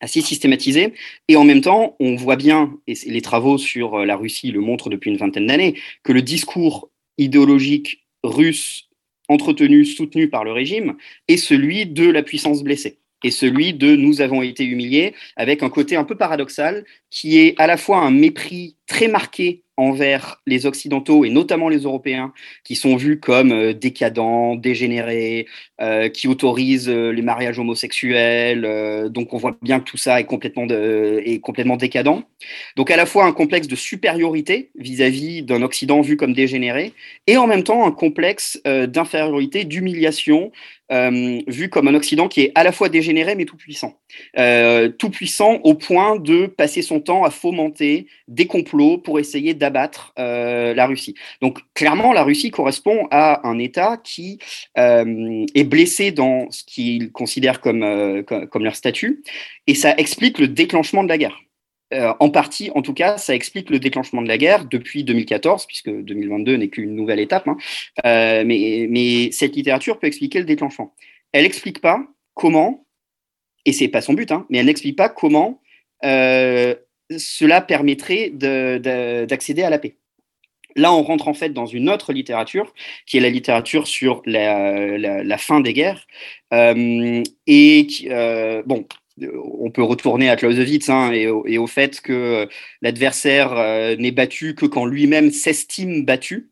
assez 0.00 0.20
systématisée. 0.20 0.94
Et 1.28 1.36
en 1.36 1.44
même 1.44 1.60
temps, 1.60 1.94
on 2.00 2.16
voit 2.16 2.34
bien, 2.34 2.74
et 2.88 2.94
les 3.06 3.22
travaux 3.22 3.56
sur 3.56 4.04
la 4.04 4.16
Russie 4.16 4.50
le 4.50 4.58
montrent 4.58 4.90
depuis 4.90 5.12
une 5.12 5.16
vingtaine 5.16 5.46
d'années, 5.46 5.78
que 6.02 6.10
le 6.10 6.22
discours 6.22 6.90
idéologique 7.18 8.04
russe 8.24 8.88
entretenu, 9.28 9.84
soutenu 9.84 10.28
par 10.28 10.42
le 10.42 10.50
régime, 10.50 10.96
est 11.28 11.36
celui 11.36 11.86
de 11.86 12.10
la 12.10 12.24
puissance 12.24 12.64
blessée 12.64 12.98
et 13.24 13.30
celui 13.30 13.74
de 13.74 13.94
nous 13.96 14.20
avons 14.20 14.42
été 14.42 14.64
humiliés, 14.64 15.14
avec 15.36 15.62
un 15.62 15.70
côté 15.70 15.96
un 15.96 16.04
peu 16.04 16.16
paradoxal 16.16 16.84
qui 17.10 17.38
est 17.38 17.54
à 17.58 17.66
la 17.66 17.76
fois 17.76 17.98
un 17.98 18.10
mépris 18.10 18.76
très 18.86 19.08
marqué 19.08 19.62
envers 19.76 20.40
les 20.46 20.66
Occidentaux 20.66 21.24
et 21.24 21.30
notamment 21.30 21.68
les 21.68 21.80
Européens, 21.80 22.32
qui 22.64 22.76
sont 22.76 22.96
vus 22.96 23.20
comme 23.20 23.52
euh, 23.52 23.72
décadents, 23.72 24.54
dégénérés, 24.54 25.46
euh, 25.80 26.08
qui 26.08 26.28
autorisent 26.28 26.90
euh, 26.90 27.10
les 27.10 27.22
mariages 27.22 27.58
homosexuels. 27.58 28.62
donc 29.10 29.32
on 29.32 29.38
voit 29.38 29.56
bien 29.62 29.80
que 29.80 29.84
tout 29.84 29.96
ça 29.96 30.20
est 30.20 30.24
complètement, 30.24 30.66
est 30.68 31.40
complètement 31.40 31.76
décadent. 31.76 32.22
Donc 32.76 32.90
à 32.90 32.96
la 32.96 33.06
fois 33.06 33.24
un 33.24 33.32
complexe 33.32 33.68
de 33.68 33.76
supériorité 33.76 34.70
vis-à-vis 34.76 35.42
d'un 35.42 35.62
Occident 35.62 36.00
vu 36.00 36.16
comme 36.16 36.34
dégénéré, 36.34 36.92
et 37.26 37.36
en 37.36 37.46
même 37.46 37.62
temps 37.62 37.86
un 37.86 37.92
complexe 37.92 38.60
d'infériorité, 38.64 39.64
d'humiliation, 39.64 40.52
vu 40.90 41.68
comme 41.70 41.88
un 41.88 41.94
Occident 41.94 42.28
qui 42.28 42.42
est 42.42 42.52
à 42.54 42.64
la 42.64 42.72
fois 42.72 42.88
dégénéré 42.88 43.34
mais 43.34 43.44
tout 43.44 43.56
puissant. 43.56 44.00
tout 44.98 45.10
puissant 45.10 45.60
au 45.64 45.74
point 45.74 46.16
de 46.16 46.46
passer 46.46 46.82
son 46.82 47.00
temps 47.00 47.24
à 47.24 47.30
fomenter 47.30 48.06
des 48.28 48.46
complots 48.46 48.71
pour 49.02 49.18
essayer 49.18 49.54
d'abattre 49.54 50.12
euh, 50.18 50.74
la 50.74 50.86
Russie. 50.86 51.14
Donc 51.40 51.60
clairement, 51.74 52.12
la 52.12 52.22
Russie 52.22 52.50
correspond 52.50 53.06
à 53.10 53.46
un 53.46 53.58
État 53.58 53.98
qui 54.02 54.38
euh, 54.78 55.44
est 55.54 55.64
blessé 55.64 56.10
dans 56.10 56.50
ce 56.50 56.64
qu'ils 56.64 57.12
considèrent 57.12 57.60
comme, 57.60 57.82
euh, 57.82 58.22
comme, 58.22 58.64
leur 58.64 58.74
statut, 58.74 59.22
et 59.66 59.74
ça 59.74 59.94
explique 59.96 60.38
le 60.38 60.48
déclenchement 60.48 61.04
de 61.04 61.08
la 61.08 61.18
guerre. 61.18 61.38
en 62.20 62.30
partie, 62.30 62.70
en 62.74 62.80
tout 62.80 62.94
cas, 62.94 63.18
ça 63.18 63.34
explique 63.34 63.68
le 63.68 63.78
déclenchement 63.78 64.22
de 64.22 64.28
la 64.28 64.38
guerre 64.38 64.64
depuis 64.64 65.04
2014, 65.04 65.66
puisque 65.66 65.90
2022 65.90 66.56
n'est 66.56 66.68
qu'une 66.68 66.96
nouvelle 66.96 67.20
étape. 67.20 67.46
Hein. 67.48 67.56
mais, 68.46 68.86
mais 68.88 69.30
cette 69.30 69.54
littérature 69.54 69.98
peut 69.98 70.06
expliquer 70.06 70.38
le 70.38 70.46
déclenchement. 70.46 70.94
Elle 71.32 71.42
n'explique 71.42 71.80
pas 71.82 72.02
comment, 72.32 72.86
et 73.66 73.72
c'est 73.72 73.88
pas 73.88 74.00
son 74.00 74.14
but, 74.14 74.32
hein, 74.32 74.46
mais 74.48 74.58
elle 74.58 74.66
n'explique 74.66 74.96
pas 74.96 75.10
comment 75.10 75.60
cela 77.18 77.60
permettrait 77.60 78.30
d'accéder 78.30 79.62
à 79.62 79.70
la 79.70 79.78
paix. 79.78 79.96
Là, 80.76 80.92
on 80.92 81.02
rentre 81.02 81.28
en 81.28 81.34
fait 81.34 81.50
dans 81.50 81.66
une 81.66 81.90
autre 81.90 82.12
littérature, 82.12 82.72
qui 83.06 83.16
est 83.16 83.20
la 83.20 83.30
littérature 83.30 83.86
sur 83.86 84.22
la, 84.26 85.38
fin 85.38 85.60
des 85.60 85.72
guerres. 85.72 86.06
Euh, 86.52 87.22
et 87.46 87.86
euh, 88.06 88.62
bon, 88.64 88.86
on 89.60 89.70
peut 89.70 89.82
retourner 89.82 90.30
à 90.30 90.36
Clausewitz 90.36 90.88
hein, 90.88 91.12
et, 91.12 91.28
au 91.58 91.66
fait 91.66 92.00
que 92.00 92.48
l'adversaire 92.80 93.52
euh, 93.52 93.96
n'est 93.96 94.10
battu 94.10 94.54
que 94.54 94.66
quand 94.66 94.86
lui-même 94.86 95.30
s'estime 95.30 96.04
battu. 96.04 96.50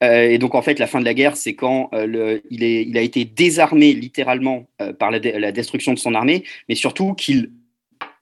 et 0.00 0.38
donc, 0.38 0.54
en 0.54 0.62
fait, 0.62 0.78
la 0.78 0.86
fin 0.86 1.00
de 1.00 1.04
la 1.04 1.14
guerre, 1.14 1.36
c'est 1.36 1.54
quand 1.54 1.90
il, 2.50 2.96
a 2.96 3.00
été 3.02 3.24
désarmé 3.26 3.92
littéralement 3.92 4.66
par 4.98 5.10
la, 5.10 5.52
destruction 5.52 5.92
de 5.92 5.98
son 5.98 6.14
armée, 6.14 6.44
mais 6.68 6.74
surtout 6.74 7.12
qu'il 7.12 7.50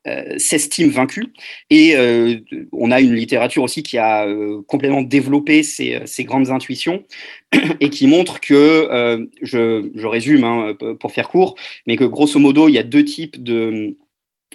euh, 0.07 0.39
s'estime 0.39 0.91
vaincu. 0.91 1.33
Et 1.69 1.97
euh, 1.97 2.37
on 2.71 2.93
a 2.93 3.01
une 3.01 3.15
littérature 3.15 3.65
aussi 3.65 3.83
qui 3.83 3.99
a 3.99 4.25
euh, 4.27 4.63
complètement 4.69 5.03
développé 5.03 5.65
ces, 5.65 6.01
grandes 6.21 6.51
intuitions 6.51 7.05
et 7.81 7.91
qui 7.91 8.07
montre 8.07 8.39
que, 8.41 9.27
je, 9.43 10.07
résume 10.07 10.45
hein, 10.45 10.77
pour 11.01 11.11
faire 11.11 11.29
court, 11.29 11.57
mais 11.87 11.97
que 11.97 12.05
grosso 12.05 12.39
modo, 12.39 12.69
il 12.69 12.75
y 12.75 12.79
a 12.79 12.85
deux 12.85 13.05
types 13.05 13.43
de 13.43 13.97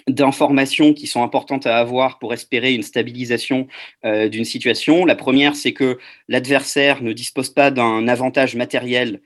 d'informations 0.08 0.94
qui 0.94 1.06
sont 1.06 1.22
importantes 1.22 1.64
à 1.66 1.78
avoir 1.78 2.18
pour 2.18 2.32
espérer 2.32 2.74
une 2.74 2.82
stabilisation 2.82 3.68
d'une 4.02 4.44
situation. 4.44 5.04
La 5.04 5.14
première, 5.14 5.54
c'est 5.54 5.72
que 5.72 5.98
l'adversaire 6.26 7.02
ne 7.04 7.12
dispose 7.12 7.50
pas 7.50 7.70
d'un 7.70 8.08
avantage 8.08 8.56
matériel 8.56 9.20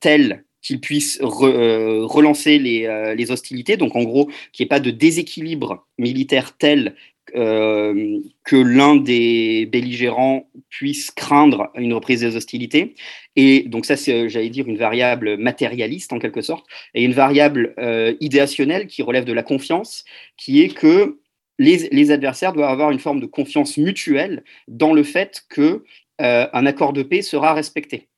tel 0.00 0.44
qu'il 0.64 0.80
puisse 0.80 1.20
euh, 1.20 2.04
relancer 2.04 2.58
euh, 2.86 3.14
les, 3.14 3.30
hostilités. 3.30 3.76
Donc 3.76 3.94
en 3.94 4.02
gros, 4.02 4.26
qu'il 4.52 4.64
n'y 4.64 4.66
ait 4.66 4.68
pas 4.68 4.80
de 4.80 4.90
déséquilibre 4.90 5.86
militaire 5.98 6.56
tel 6.56 6.96
euh, 7.36 8.18
que 8.44 8.56
l'un 8.56 8.96
des 8.96 9.66
belligérants 9.66 10.48
puisse 10.70 11.10
craindre 11.10 11.70
une 11.76 11.92
reprise 11.92 12.20
des 12.20 12.34
hostilités. 12.34 12.94
Et 13.36 13.64
donc 13.64 13.84
ça, 13.84 13.96
c'est, 13.96 14.28
j'allais 14.30 14.48
dire, 14.48 14.66
une 14.66 14.78
variable 14.78 15.36
matérialiste 15.36 16.12
en 16.14 16.18
quelque 16.18 16.40
sorte, 16.40 16.66
et 16.94 17.04
une 17.04 17.12
variable 17.12 17.74
idéationnelle 18.20 18.86
qui 18.86 19.02
relève 19.02 19.24
de 19.24 19.32
la 19.32 19.42
confiance, 19.42 20.04
qui 20.36 20.62
est 20.62 20.74
que 20.74 21.18
les, 21.58 22.10
adversaires 22.10 22.52
doivent 22.52 22.70
avoir 22.70 22.90
une 22.90 22.98
forme 22.98 23.20
de 23.20 23.26
confiance 23.26 23.76
mutuelle 23.76 24.44
dans 24.68 24.92
le 24.92 25.02
fait 25.02 25.44
qu'un 25.54 25.80
un 26.18 26.66
accord 26.66 26.92
de 26.92 27.02
paix 27.02 27.22
sera 27.22 27.54
respecté. 27.54 28.08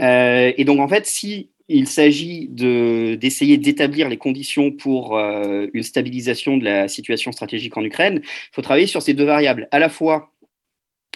et 0.00 0.64
donc, 0.64 0.80
en 0.80 0.88
fait, 0.88 1.06
si 1.06 1.50
il 1.68 1.86
s'agit 1.86 2.48
d'essayer 2.48 3.58
d'établir 3.58 4.08
les 4.08 4.16
conditions 4.16 4.70
pour 4.70 5.18
une 5.18 5.82
stabilisation 5.82 6.56
de 6.56 6.64
la 6.64 6.88
situation 6.88 7.32
stratégique 7.32 7.76
en 7.76 7.84
Ukraine, 7.84 8.20
il 8.22 8.54
faut 8.54 8.62
travailler 8.62 8.86
sur 8.86 9.02
ces 9.02 9.14
deux 9.14 9.24
variables, 9.24 9.68
à 9.70 9.78
la 9.78 9.88
fois 9.88 10.32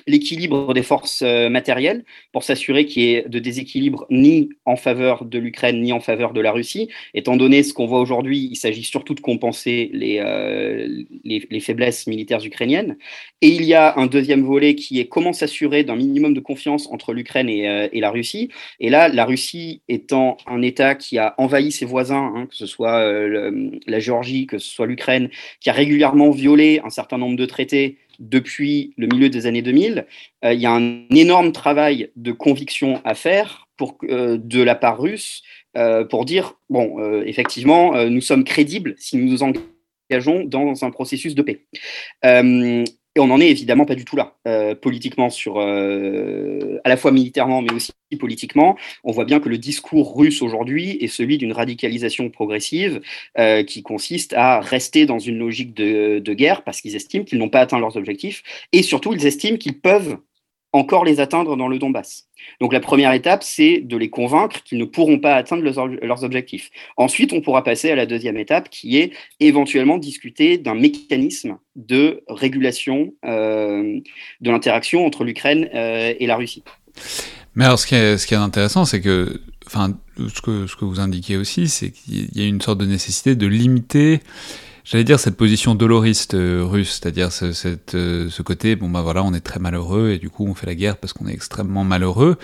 l'équilibre 0.06 0.74
des 0.74 0.82
forces 0.82 1.22
euh, 1.22 1.48
matérielles 1.48 2.04
pour 2.32 2.44
s'assurer 2.44 2.86
qu'il 2.86 3.02
y 3.02 3.14
ait 3.14 3.24
de 3.28 3.38
déséquilibre 3.38 4.06
ni 4.10 4.50
en 4.64 4.76
faveur 4.76 5.24
de 5.24 5.38
l'Ukraine 5.38 5.80
ni 5.80 5.92
en 5.92 6.00
faveur 6.00 6.32
de 6.32 6.40
la 6.40 6.52
Russie. 6.52 6.88
Étant 7.14 7.36
donné 7.36 7.62
ce 7.62 7.72
qu'on 7.72 7.86
voit 7.86 8.00
aujourd'hui, 8.00 8.48
il 8.50 8.56
s'agit 8.56 8.82
surtout 8.82 9.14
de 9.14 9.20
compenser 9.20 9.90
les, 9.92 10.18
euh, 10.20 11.04
les, 11.24 11.60
faiblesses 11.60 12.06
militaires 12.06 12.44
ukrainiennes. 12.44 12.96
Et 13.40 13.48
il 13.48 13.64
y 13.64 13.74
a 13.74 13.96
un 13.98 14.06
deuxième 14.06 14.42
volet 14.42 14.74
qui 14.74 14.98
est 14.98 15.06
comment 15.06 15.32
s'assurer 15.32 15.84
d'un 15.84 15.96
minimum 15.96 16.34
de 16.34 16.40
confiance 16.40 16.88
entre 16.90 17.12
l'Ukraine 17.12 17.48
et, 17.48 17.68
euh, 17.68 17.88
et, 17.92 18.00
la 18.00 18.10
Russie. 18.10 18.48
Et 18.80 18.90
là, 18.90 19.08
la 19.08 19.24
Russie 19.24 19.82
étant 19.88 20.36
un 20.46 20.62
État 20.62 20.94
qui 20.94 21.18
a 21.18 21.34
envahi 21.38 21.70
ses 21.70 21.84
voisins, 21.84 22.32
hein, 22.34 22.46
que 22.46 22.56
ce 22.56 22.66
soit 22.66 23.02
la 23.86 23.98
Géorgie, 24.00 24.46
que 24.46 24.58
ce 24.58 24.68
soit 24.68 24.86
l'Ukraine, 24.86 25.30
qui 25.60 25.70
a 25.70 25.72
régulièrement 25.72 26.30
violé 26.30 26.80
un 26.84 26.90
certain 26.90 27.18
nombre 27.18 27.36
de 27.36 27.46
traités 27.46 27.98
depuis 28.18 28.94
le 28.96 29.06
milieu 29.06 29.28
des 29.28 29.46
années 29.46 29.62
2000, 29.62 30.06
euh, 30.44 30.52
il 30.52 30.60
y 30.60 30.66
a 30.66 30.72
un 30.72 31.06
énorme 31.10 31.52
travail 31.52 32.10
de 32.16 32.32
conviction 32.32 33.00
à 33.04 33.14
faire 33.14 33.68
euh, 34.04 34.38
de 34.38 34.62
la 34.62 34.74
part 34.74 35.00
russe 35.00 35.42
euh, 35.76 36.04
pour 36.04 36.24
dire, 36.24 36.54
bon, 36.70 37.22
effectivement, 37.24 38.04
nous 38.04 38.20
sommes 38.20 38.44
crédibles 38.44 38.94
si 38.98 39.16
nous 39.16 39.30
nous 39.30 39.42
engageons 39.42 40.44
dans 40.44 40.84
un 40.84 40.90
processus 40.90 41.34
de 41.34 41.42
paix. 41.42 41.66
Et 43.14 43.20
on 43.20 43.26
n'en 43.26 43.40
est 43.40 43.48
évidemment 43.50 43.84
pas 43.84 43.94
du 43.94 44.06
tout 44.06 44.16
là, 44.16 44.36
euh, 44.48 44.74
politiquement, 44.74 45.28
sur, 45.28 45.58
euh, 45.58 46.80
à 46.84 46.88
la 46.88 46.96
fois 46.96 47.12
militairement, 47.12 47.60
mais 47.60 47.72
aussi 47.72 47.92
politiquement. 48.18 48.76
On 49.04 49.12
voit 49.12 49.26
bien 49.26 49.38
que 49.38 49.50
le 49.50 49.58
discours 49.58 50.16
russe 50.16 50.40
aujourd'hui 50.40 50.96
est 51.00 51.08
celui 51.08 51.36
d'une 51.36 51.52
radicalisation 51.52 52.30
progressive 52.30 53.02
euh, 53.38 53.64
qui 53.64 53.82
consiste 53.82 54.32
à 54.32 54.60
rester 54.60 55.04
dans 55.04 55.18
une 55.18 55.38
logique 55.38 55.74
de, 55.74 56.20
de 56.20 56.34
guerre 56.34 56.62
parce 56.64 56.80
qu'ils 56.80 56.96
estiment 56.96 57.24
qu'ils 57.24 57.38
n'ont 57.38 57.48
pas 57.50 57.60
atteint 57.60 57.78
leurs 57.78 57.96
objectifs 57.96 58.42
et 58.72 58.82
surtout 58.82 59.12
ils 59.12 59.26
estiment 59.26 59.58
qu'ils 59.58 59.78
peuvent 59.78 60.18
encore 60.72 61.04
les 61.04 61.20
atteindre 61.20 61.56
dans 61.56 61.68
le 61.68 61.78
Donbass. 61.78 62.28
Donc 62.60 62.72
la 62.72 62.80
première 62.80 63.12
étape, 63.12 63.42
c'est 63.42 63.80
de 63.80 63.96
les 63.96 64.10
convaincre 64.10 64.62
qu'ils 64.62 64.78
ne 64.78 64.84
pourront 64.84 65.18
pas 65.18 65.34
atteindre 65.34 65.62
leurs, 65.62 66.24
objectifs. 66.24 66.70
Ensuite, 66.96 67.32
on 67.32 67.40
pourra 67.40 67.62
passer 67.62 67.90
à 67.90 67.94
la 67.94 68.06
deuxième 68.06 68.36
étape, 68.36 68.68
qui 68.70 68.98
est 68.98 69.12
éventuellement 69.40 69.98
discuter 69.98 70.58
d'un 70.58 70.74
mécanisme 70.74 71.58
de 71.76 72.22
régulation 72.28 73.12
euh, 73.24 74.00
de 74.40 74.50
l'interaction 74.50 75.06
entre 75.06 75.24
l'Ukraine 75.24 75.68
euh, 75.74 76.14
et 76.18 76.26
la 76.26 76.36
Russie. 76.36 76.64
Mais 77.54 77.64
alors, 77.64 77.78
ce 77.78 77.86
qui 77.86 77.94
est, 77.94 78.38
intéressant, 78.38 78.84
c'est 78.84 79.00
que, 79.00 79.40
enfin, 79.66 79.98
que, 80.16 80.66
ce 80.66 80.76
que 80.76 80.84
vous 80.84 81.00
indiquez 81.00 81.36
aussi, 81.36 81.68
c'est 81.68 81.90
qu'il 81.90 82.28
y 82.34 82.42
a 82.42 82.46
une 82.46 82.60
sorte 82.60 82.78
de 82.78 82.86
nécessité 82.86 83.34
de 83.34 83.46
limiter 83.46 84.20
J'allais 84.84 85.04
dire 85.04 85.20
cette 85.20 85.36
position 85.36 85.76
doloriste 85.76 86.34
euh, 86.34 86.64
russe, 86.64 86.98
c'est-à-dire 87.00 87.30
ce, 87.30 87.76
euh, 87.94 88.28
côté, 88.44 88.74
bon 88.74 88.90
bah 88.90 89.00
voilà, 89.00 89.22
on 89.22 89.32
est 89.32 89.40
très 89.40 89.60
malheureux 89.60 90.10
et 90.10 90.18
du 90.18 90.28
coup 90.28 90.44
on 90.44 90.54
fait 90.54 90.66
la 90.66 90.74
guerre 90.74 90.96
parce 90.96 91.12
qu'on 91.12 91.28
est 91.28 91.32
extrêmement 91.32 91.84
malheureux. 91.84 92.36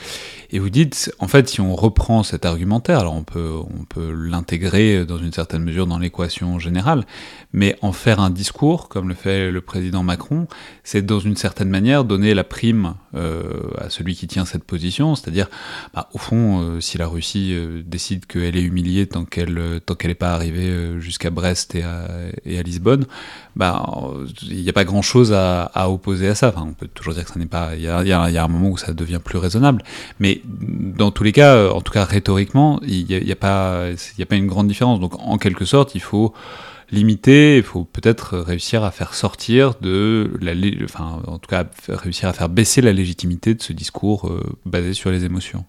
Et 0.50 0.60
vous 0.60 0.70
dites, 0.70 1.12
en 1.18 1.26
fait, 1.26 1.48
si 1.48 1.60
on 1.60 1.74
reprend 1.74 2.22
cet 2.22 2.46
argumentaire, 2.46 3.00
alors 3.00 3.14
on 3.14 3.24
peut, 3.24 3.54
on 3.58 3.84
peut 3.84 4.12
l'intégrer 4.12 5.04
dans 5.04 5.18
une 5.18 5.32
certaine 5.32 5.64
mesure 5.64 5.88
dans 5.88 5.98
l'équation 5.98 6.60
générale, 6.60 7.06
mais 7.52 7.76
en 7.82 7.90
faire 7.90 8.20
un 8.20 8.30
discours, 8.30 8.88
comme 8.88 9.08
le 9.08 9.16
fait 9.16 9.50
le 9.50 9.60
président 9.60 10.04
Macron, 10.04 10.46
c'est 10.84 11.04
dans 11.04 11.18
une 11.18 11.36
certaine 11.36 11.68
manière 11.68 12.04
donner 12.04 12.34
la 12.34 12.44
prime 12.44 12.94
euh, 13.16 13.68
à 13.78 13.90
celui 13.90 14.14
qui 14.14 14.28
tient 14.28 14.44
cette 14.44 14.64
position, 14.64 15.16
c'est-à-dire, 15.16 15.48
bah, 15.92 16.08
au 16.14 16.18
fond, 16.18 16.60
euh, 16.60 16.80
si 16.80 16.98
la 16.98 17.08
Russie 17.08 17.52
décide 17.84 18.26
qu'elle 18.26 18.56
est 18.56 18.62
humiliée 18.62 19.06
tant 19.06 19.24
qu'elle 19.24 19.80
tant 19.84 19.96
qu'elle 19.96 20.12
n'est 20.12 20.14
pas 20.14 20.34
arrivée 20.34 21.00
jusqu'à 21.00 21.30
Brest 21.30 21.74
et 21.74 21.82
à 21.82 22.06
et 22.44 22.58
à 22.58 22.62
Lisbonne, 22.62 23.06
bah, 23.56 23.84
il 24.42 24.62
n'y 24.62 24.68
a 24.68 24.72
pas 24.72 24.84
grand-chose 24.84 25.32
à, 25.32 25.90
opposer 25.90 26.28
à 26.28 26.34
ça. 26.34 26.52
On 26.56 26.72
peut 26.72 26.88
toujours 26.88 27.14
dire 27.14 27.24
que 27.24 27.30
ça 27.30 27.38
n'est 27.38 27.46
pas. 27.46 27.70
Il 27.74 27.82
y 27.82 27.88
a, 27.88 28.44
un 28.44 28.48
moment 28.48 28.70
où 28.70 28.76
ça 28.76 28.92
devient 28.92 29.20
plus 29.22 29.38
raisonnable, 29.38 29.82
mais 30.20 30.40
dans 30.44 31.10
tous 31.10 31.24
les 31.24 31.32
cas, 31.32 31.70
en 31.70 31.80
tout 31.80 31.92
cas 31.92 32.04
rhétoriquement, 32.04 32.80
il 32.86 33.06
n'y 33.06 33.32
a, 33.32 33.36
pas, 33.36 33.86
une 34.30 34.46
grande 34.46 34.68
différence. 34.68 35.00
Donc, 35.00 35.14
en 35.18 35.38
quelque 35.38 35.64
sorte, 35.64 35.94
il 35.94 36.00
faut 36.00 36.34
limiter, 36.90 37.58
il 37.58 37.62
faut 37.62 37.84
peut-être 37.84 38.38
réussir 38.38 38.84
à 38.84 38.90
faire 38.90 39.14
sortir 39.14 39.74
de 39.80 40.30
enfin, 40.84 41.20
en 41.26 41.38
tout 41.38 41.48
cas, 41.48 41.64
réussir 41.88 42.28
à 42.28 42.32
faire 42.32 42.48
baisser 42.48 42.80
la 42.80 42.92
légitimité 42.92 43.54
de 43.54 43.62
ce 43.62 43.72
discours 43.72 44.28
euh, 44.28 44.42
basé 44.64 44.94
sur 44.94 45.10
les 45.10 45.24
émotions. 45.24 45.64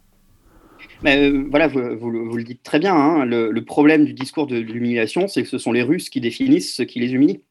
Mais 1.03 1.17
euh, 1.29 1.45
voilà, 1.49 1.67
vous, 1.67 2.09
le 2.09 2.43
dites 2.43 2.63
très 2.63 2.79
bien. 2.79 2.95
Hein. 2.95 3.25
le, 3.25 3.65
problème 3.65 4.05
du 4.05 4.13
discours 4.13 4.47
de 4.47 4.57
l'humiliation, 4.57 5.27
c'est 5.27 5.43
que 5.43 5.49
ce 5.49 5.57
sont 5.57 5.71
les 5.71 5.83
Russes 5.83 6.09
qui 6.09 6.21
définissent 6.21 6.75
ce 6.75 6.83
qui 6.83 6.99
les 6.99 7.13
humilie. 7.13 7.41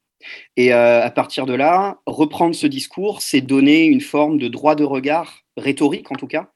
Et 0.57 0.73
euh, 0.73 1.01
à 1.01 1.09
partir 1.11 1.45
de 1.45 1.53
là, 1.53 1.99
reprendre 2.05 2.53
ce 2.53 2.67
discours, 2.67 3.21
c'est 3.21 3.41
donner 3.41 3.85
une 3.85 4.01
forme 4.01 4.37
de 4.37 4.49
droit 4.49 4.75
de 4.75 4.83
regard 4.83 5.43
rhétorique 5.55 6.11
en 6.11 6.15
tout 6.15 6.27
cas, 6.27 6.51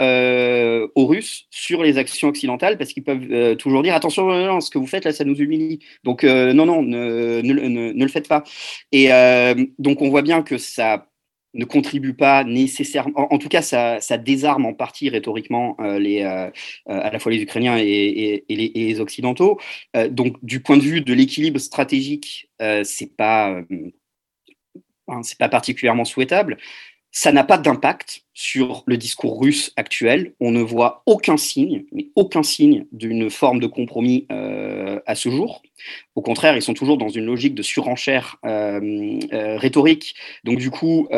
euh, 0.00 0.88
aux 0.94 1.06
Russes, 1.06 1.46
sur 1.50 1.82
les 1.82 1.98
actions 1.98 2.28
occidentales, 2.28 2.78
parce 2.78 2.92
qu'ils 2.92 3.04
peuvent 3.04 3.56
toujours 3.56 3.82
dire 3.82 3.94
attention, 3.94 4.60
ce 4.60 4.70
que 4.70 4.78
vous 4.78 4.86
faites 4.86 5.04
là, 5.04 5.12
ça 5.12 5.24
nous 5.24 5.36
humilie. 5.36 5.80
Donc 6.04 6.24
non, 6.24 6.66
non, 6.66 6.82
ne, 6.82 7.92
le 7.92 8.08
faites 8.08 8.28
pas. 8.28 8.44
Et 8.92 9.08
donc 9.78 10.02
on 10.02 10.10
voit 10.10 10.22
bien 10.22 10.42
que 10.42 10.58
ça 10.58 11.09
ne 11.54 11.64
contribue 11.64 12.14
pas 12.14 12.44
nécessairement, 12.44 13.32
en, 13.32 13.38
tout 13.38 13.48
cas, 13.48 13.62
ça, 13.62 14.18
désarme 14.18 14.66
en 14.66 14.74
partie 14.74 15.08
rhétoriquement 15.08 15.76
euh, 15.80 15.98
les, 15.98 16.22
euh, 16.22 16.46
euh, 16.46 16.50
à 16.86 17.10
la 17.10 17.18
fois 17.18 17.32
les 17.32 17.42
Ukrainiens 17.42 17.76
et, 17.78 18.44
les, 18.48 19.00
Occidentaux. 19.00 19.58
donc, 20.10 20.36
du 20.42 20.60
point 20.60 20.76
de 20.76 20.82
vue 20.82 21.00
de 21.00 21.14
l'équilibre 21.14 21.58
stratégique, 21.58 22.50
c'est 22.58 23.16
pas, 23.16 23.62
c'est 25.22 25.38
pas 25.38 25.48
particulièrement 25.48 26.04
souhaitable. 26.04 26.58
Ça 27.12 27.32
n'a 27.32 27.42
pas 27.42 27.58
d'impact 27.58 28.22
sur 28.34 28.84
le 28.86 28.96
discours 28.96 29.40
russe 29.40 29.72
actuel. 29.76 30.32
On 30.38 30.52
ne 30.52 30.62
voit 30.62 31.02
aucun 31.06 31.36
signe, 31.36 31.84
mais 31.92 32.08
aucun 32.14 32.44
signe 32.44 32.86
d'une 32.92 33.30
forme 33.30 33.58
de 33.58 33.66
compromis 33.66 34.26
euh, 34.30 35.00
à 35.06 35.16
ce 35.16 35.28
jour. 35.28 35.62
Au 36.14 36.22
contraire, 36.22 36.56
ils 36.56 36.62
sont 36.62 36.74
toujours 36.74 36.98
dans 36.98 37.08
une 37.08 37.26
logique 37.26 37.56
de 37.56 37.62
surenchère 37.62 38.38
euh, 38.46 39.18
euh, 39.32 39.58
rhétorique. 39.58 40.14
Donc 40.44 40.58
du 40.58 40.70
coup, 40.70 41.08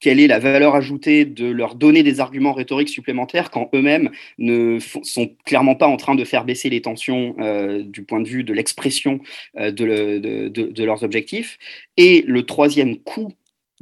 quelle 0.00 0.18
est 0.20 0.26
la 0.26 0.40
valeur 0.40 0.74
ajoutée 0.74 1.24
de 1.24 1.46
leur 1.46 1.76
donner 1.76 2.02
des 2.02 2.18
arguments 2.18 2.52
rhétoriques 2.52 2.88
supplémentaires 2.88 3.50
quand 3.50 3.70
eux-mêmes 3.72 4.10
ne 4.38 4.78
sont 4.80 5.30
clairement 5.46 5.76
pas 5.76 5.86
en 5.86 5.96
train 5.96 6.14
de 6.16 6.24
faire 6.24 6.44
baisser 6.44 6.68
les 6.68 6.82
tensions 6.82 7.36
du 7.84 8.04
point 8.04 8.20
de 8.20 8.28
vue 8.28 8.44
de 8.44 8.52
l'expression 8.52 9.20
de, 9.56 9.70
de, 9.70 10.48
de, 10.48 10.84
leurs 10.84 11.04
objectifs? 11.04 11.58
Et 11.96 12.22
le 12.26 12.44
troisième 12.44 12.98
coup 12.98 13.32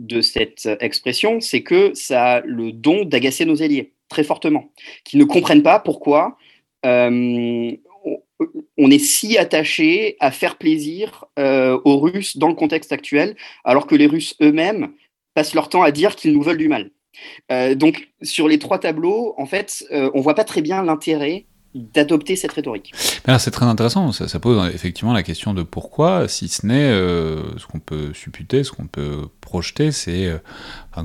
de 0.07 0.21
cette 0.21 0.69
expression, 0.81 1.41
c'est 1.41 1.63
que 1.63 1.93
ça 1.95 2.35
a 2.35 2.41
le 2.41 2.73
don 2.73 3.05
d'agacer 3.05 3.45
nos 3.45 3.63
alliés 3.63 3.93
très 4.09 4.25
fortement, 4.25 4.71
qui 5.05 5.17
ne 5.17 5.25
comprennent 5.25 5.63
pas 5.63 5.79
pourquoi 5.79 6.37
euh, 6.85 7.73
on 8.77 8.91
est 8.91 8.99
si 8.99 9.39
attaché 9.39 10.17
à 10.21 10.31
faire 10.31 10.59
plaisir 10.59 11.25
euh, 11.39 11.81
aux 11.85 11.99
Russes 11.99 12.37
dans 12.37 12.49
le 12.49 12.55
contexte 12.55 12.93
actuel, 12.93 13.37
alors 13.65 13.87
que 13.87 13.95
les 13.95 14.07
Russes 14.07 14.37
eux-mêmes 14.43 14.93
passent 15.35 15.55
leur 15.55 15.69
temps 15.69 15.83
à 15.83 15.93
dire 15.93 16.17
qu'ils 16.17 16.33
nous 16.33 16.43
veulent 16.43 16.59
du 16.59 16.69
mal. 16.69 16.91
Euh, 17.51 17.75
donc 17.75 18.09
sur 18.23 18.49
les 18.49 18.59
trois 18.59 18.79
tableaux, 18.79 19.35
en 19.39 19.47
fait, 19.47 19.85
on 19.91 20.21
voit 20.21 20.35
pas 20.35 20.45
très 20.45 20.63
bien 20.63 20.83
l'intérêt 20.83 21.47
d'adopter 21.75 22.37
cette 22.37 22.52
rhétorique. 22.52 22.93
C'est 23.38 23.50
très 23.50 23.67
intéressant, 23.67 24.12
ça, 24.12 24.38
pose 24.38 24.71
effectivement 24.75 25.12
la 25.12 25.23
question 25.23 25.55
de 25.55 25.62
pourquoi, 25.62 26.29
si 26.29 26.49
ce 26.49 26.67
n'est 26.67 26.91
euh, 26.91 27.43
ce 27.59 27.67
qu'on 27.67 27.81
peut 27.81 28.12
supputer, 28.12 28.62
ce 28.62 28.73
qu'on 28.73 28.87
peut 28.87 29.29
projeter, 29.41 29.91
c'est, 29.91 30.26
euh, 30.26 30.38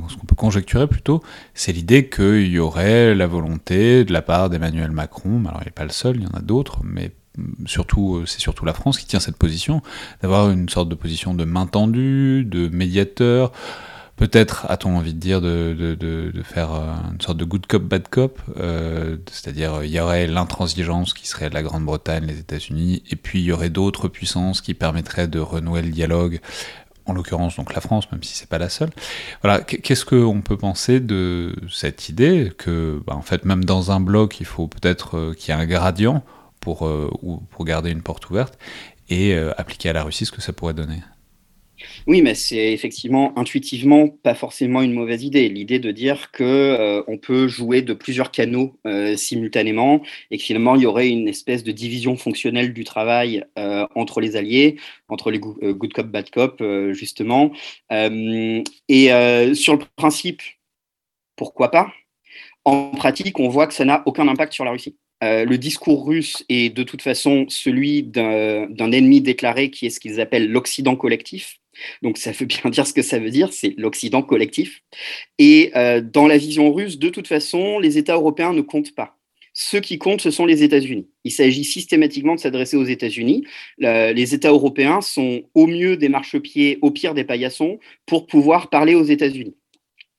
ce 0.09 0.15
qu'on 0.17 0.25
peut 0.25 0.36
conjecturer 0.36 0.88
plutôt, 0.88 1.24
c'est 1.53 1.71
l'idée 1.71 2.09
qu'il 2.09 2.47
y 2.47 2.59
aurait 2.59 3.15
la 3.15 3.27
volonté 3.27 4.03
de 4.03 4.12
la 4.12 4.21
part 4.21 4.50
d'Emmanuel 4.50 4.91
Macron, 4.91 5.41
alors 5.45 5.62
il 5.62 5.65
n'est 5.65 5.71
pas 5.71 5.86
le 5.86 5.89
seul, 5.89 6.17
il 6.17 6.24
y 6.24 6.27
en 6.27 6.38
a 6.38 6.41
d'autres, 6.41 6.79
mais 6.83 7.12
surtout, 7.65 8.17
euh, 8.17 8.25
c'est 8.25 8.41
surtout 8.41 8.65
la 8.65 8.74
France 8.74 8.97
qui 8.97 9.05
tient 9.05 9.19
cette 9.19 9.38
position, 9.38 9.81
d'avoir 10.21 10.50
une 10.51 10.69
sorte 10.69 10.89
de 10.89 10.95
position 10.95 11.33
de 11.33 11.45
main 11.45 11.65
tendue, 11.65 12.43
de 12.45 12.67
médiateur, 12.67 13.51
Peut-être 14.17 14.65
a-t-on 14.67 14.97
envie 14.97 15.13
de 15.13 15.19
dire 15.19 15.41
de, 15.41 15.75
de, 15.77 15.93
de, 15.93 16.41
faire 16.41 16.74
euh, 16.74 16.91
une 17.13 17.21
sorte 17.21 17.38
de 17.38 17.45
good 17.45 17.67
cop, 17.67 17.83
bad 17.83 18.07
cop, 18.07 18.41
euh, 18.57 19.17
c'est-à-dire 19.31 19.83
il 19.83 19.91
y 19.91 20.00
aurait 20.00 20.25
l'intransigeance 20.25 21.13
qui 21.13 21.27
serait 21.27 21.51
la 21.51 21.62
Grande-Bretagne, 21.62 22.25
les 22.25 22.39
États-Unis, 22.39 23.03
et 23.12 23.15
puis 23.15 23.41
il 23.41 23.45
y 23.45 23.51
aurait 23.51 23.69
d'autres 23.69 24.07
puissances 24.07 24.62
qui 24.62 24.74
permettraient 24.74 25.27
de 25.27 25.38
renouer 25.38 25.83
le 25.83 25.91
dialogue, 25.91 26.39
en 27.05 27.13
l'occurrence 27.13 27.57
donc 27.57 27.75
la 27.75 27.79
France, 27.79 28.12
même 28.12 28.24
si 28.24 28.36
c'est 28.36 28.50
pas 28.50 28.57
la 28.57 28.69
seule. 28.69 28.89
Voilà, 29.43 29.62
qu'est-ce 29.62 30.03
qu'on 30.03 30.41
peut 30.41 30.57
penser 30.57 31.00
de 31.00 31.55
cette 31.69 32.09
idée 32.09 32.51
que, 32.57 33.00
bah, 33.05 33.13
en 33.15 33.21
fait, 33.21 33.45
même 33.45 33.63
dans 33.63 33.91
un 33.91 34.00
bloc, 34.00 34.39
il 34.39 34.47
faut 34.47 34.65
peut-être 34.65 35.15
euh, 35.15 35.33
qu'il 35.36 35.53
y 35.53 35.57
ait 35.57 35.62
un 35.62 35.67
gradient 35.67 36.24
pour, 36.59 36.89
pour 37.51 37.65
garder 37.65 37.91
une 37.91 38.01
porte 38.01 38.29
ouverte 38.29 38.57
et 39.09 39.38
appliquer 39.38 39.88
à 39.88 39.93
la 39.93 40.03
Russie 40.03 40.25
ce 40.25 40.33
que 40.33 40.41
ça 40.41 40.51
pourrait 40.51 40.74
donner? 40.74 41.01
Oui, 42.07 42.22
mais 42.22 42.36
c'est 42.36 42.74
effectivement 42.74 43.38
intuitivement 43.38 44.07
pas 44.07 44.34
forcément 44.34 44.81
une 44.81 44.93
mauvaise 44.93 45.24
idée. 45.24 45.50
L'idée 45.50 45.79
de 45.79 45.91
dire 45.91 46.31
que 46.31 46.43
euh, 46.43 47.03
on 47.07 47.17
peut 47.17 47.48
jouer 47.48 47.81
de 47.81 47.93
plusieurs 47.93 48.31
canaux 48.31 48.79
euh, 48.86 49.15
simultanément 49.15 50.01
et 50.31 50.38
que 50.38 50.43
finalement 50.43 50.75
il 50.75 50.84
y 50.84 50.86
aurait 50.86 51.10
une 51.10 51.27
espèce 51.27 51.63
de 51.63 51.72
division 51.72 52.17
fonctionnelle 52.17 52.74
du 52.74 52.84
travail 52.84 53.46
euh, 53.60 53.86
entre 53.96 54.22
les 54.22 54.36
alliés, 54.36 54.77
entre 55.07 55.31
les 55.31 55.39
good 55.39 55.93
cop 55.93 56.07
bad 56.07 56.29
cop 56.29 56.63
justement. 56.91 57.51
et 57.91 59.10
sur 59.53 59.74
le 59.74 59.79
principe, 59.96 60.41
pourquoi 61.36 61.72
pas 61.72 61.91
En 62.65 62.91
pratique, 62.91 63.39
on 63.39 63.50
voit 63.50 63.67
que 63.67 63.74
ça 63.74 63.86
n'a 63.86 64.03
aucun 64.05 64.27
impact 64.27 64.53
sur 64.53 64.65
la 64.65 64.72
Russie. 64.72 64.98
le 65.22 65.55
discours 65.55 66.05
russe 66.05 66.43
est 66.50 66.75
de 66.75 66.84
toute 66.84 67.01
façon 67.01 67.46
celui 67.50 68.03
d'un 68.03 68.91
ennemi 68.91 69.22
déclaré 69.22 69.69
qui 69.69 69.86
est 69.86 69.89
ce 69.89 70.00
qu'ils 70.00 70.19
appellent 70.19 70.50
l'Occident 70.50 70.96
collectif, 70.96 71.60
donc 72.01 72.17
ça 72.17 72.31
veut 72.31 72.46
bien 72.46 72.62
dire 72.69 72.88
ce 72.88 72.93
que 72.93 73.01
ça 73.01 73.19
veut 73.19 73.29
dire, 73.29 73.53
c'est 73.53 73.74
l'Occident 73.77 74.22
collectif. 74.22 74.84
Et 75.38 75.72
euh, 75.75 76.01
dans 76.01 76.27
la 76.27 76.38
vision 76.38 76.74
russe, 76.74 77.00
de 77.00 77.10
toute 77.10 77.27
façon, 77.27 77.79
les 77.79 77.98
États 77.98 78.15
européens 78.15 78.53
ne 78.53 78.62
comptent 78.62 78.96
pas. 78.96 79.17
Ceux 79.53 79.79
qui 79.79 79.98
comptent, 79.98 80.22
ce 80.22 80.29
sont 80.29 80.46
les 80.46 80.62
États-Unis. 80.62 81.07
Il 81.24 81.31
s'agit 81.31 81.63
systématiquement 81.63 82.36
de 82.36 82.39
s'adresser 82.39 82.77
aux 82.77 82.86
États-Unis. 82.86 83.43
les 83.79 84.36
États 84.36 84.51
européens 84.51 85.01
sont 85.01 85.41
au 85.55 85.65
mieux 85.65 85.98
des 85.98 86.10
marchepieds, 86.10 86.77
au 86.84 86.91
pire 86.91 87.15
des 87.15 87.24
paillassons, 87.24 87.79
pour 88.05 88.27
pouvoir 88.27 88.69
parler 88.69 88.93
aux 88.93 89.03
États-Unis. 89.03 89.55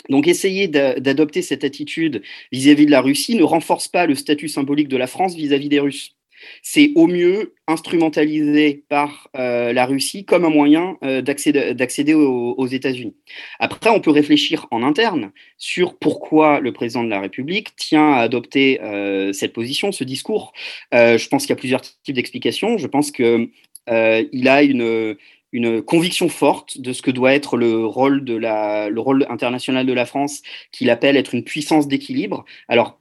Donc 0.09 0.27
essayer 0.27 0.67
d'adopter 0.67 1.43
cette 1.43 1.63
attitude 1.63 2.23
vis-à-vis 2.51 2.87
de 2.87 2.91
la 2.91 3.01
Russie 3.01 3.37
ne 3.37 3.45
renforce 3.45 3.87
pas 3.87 4.07
le 4.07 4.17
statut 4.17 4.49
symbolique 4.49 4.89
de 4.89 4.97
la 4.97 5.07
France 5.07 5.37
vis 5.37 5.53
à 5.53 5.59
-vis 5.59 5.69
des 5.69 5.81
Russes 5.81 6.18
c'est 6.63 6.93
au 6.95 7.07
mieux 7.07 7.55
instrumentalisé 7.67 8.85
par 8.89 9.29
euh, 9.37 9.73
la 9.73 9.87
Russie 9.87 10.25
comme 10.25 10.45
un 10.45 10.51
moyen 10.51 10.97
euh, 11.05 11.23
d'accéder 11.23 12.15
aux, 12.15 12.67
États-Unis. 12.67 13.15
Après, 13.59 13.91
on 13.91 14.01
peut 14.01 14.11
réfléchir 14.11 14.67
en 14.71 14.83
interne 14.83 15.33
sur 15.57 15.97
pourquoi 15.99 16.61
le 16.61 16.73
président 16.73 17.05
de 17.05 17.11
la 17.11 17.21
République 17.21 17.75
tient 17.77 18.13
à 18.13 18.21
adopter 18.21 18.81
euh, 18.83 19.33
cette 19.33 19.53
position, 19.53 19.93
ce 19.93 20.05
discours. 20.05 20.53
je 20.93 21.29
pense 21.29 21.43
qu'il 21.43 21.51
y 21.51 21.53
a 21.53 21.57
plusieurs 21.57 21.83
types 21.83 22.15
d'explications. 22.15 22.79
Je 22.79 22.87
pense 22.87 23.11
qu'il 23.11 23.49
a 23.89 24.63
une, 24.63 25.17
une 25.53 25.83
conviction 25.83 26.29
forte 26.29 26.81
de 26.81 26.93
ce 26.93 27.03
que 27.03 27.11
doit 27.11 27.35
être 27.35 27.57
le 27.57 27.85
rôle, 27.87 28.25
de 28.25 28.35
la, 28.35 28.91
le 28.91 29.01
rôle 29.01 29.27
international 29.31 29.87
de 29.87 29.93
la 29.93 30.07
France, 30.07 30.43
qu'il 30.73 30.91
appelle 30.91 31.17
être 31.17 31.35
une 31.35 31.45
puissance 31.45 31.89
d'équilibre. 31.89 32.45
Alors, 32.69 33.01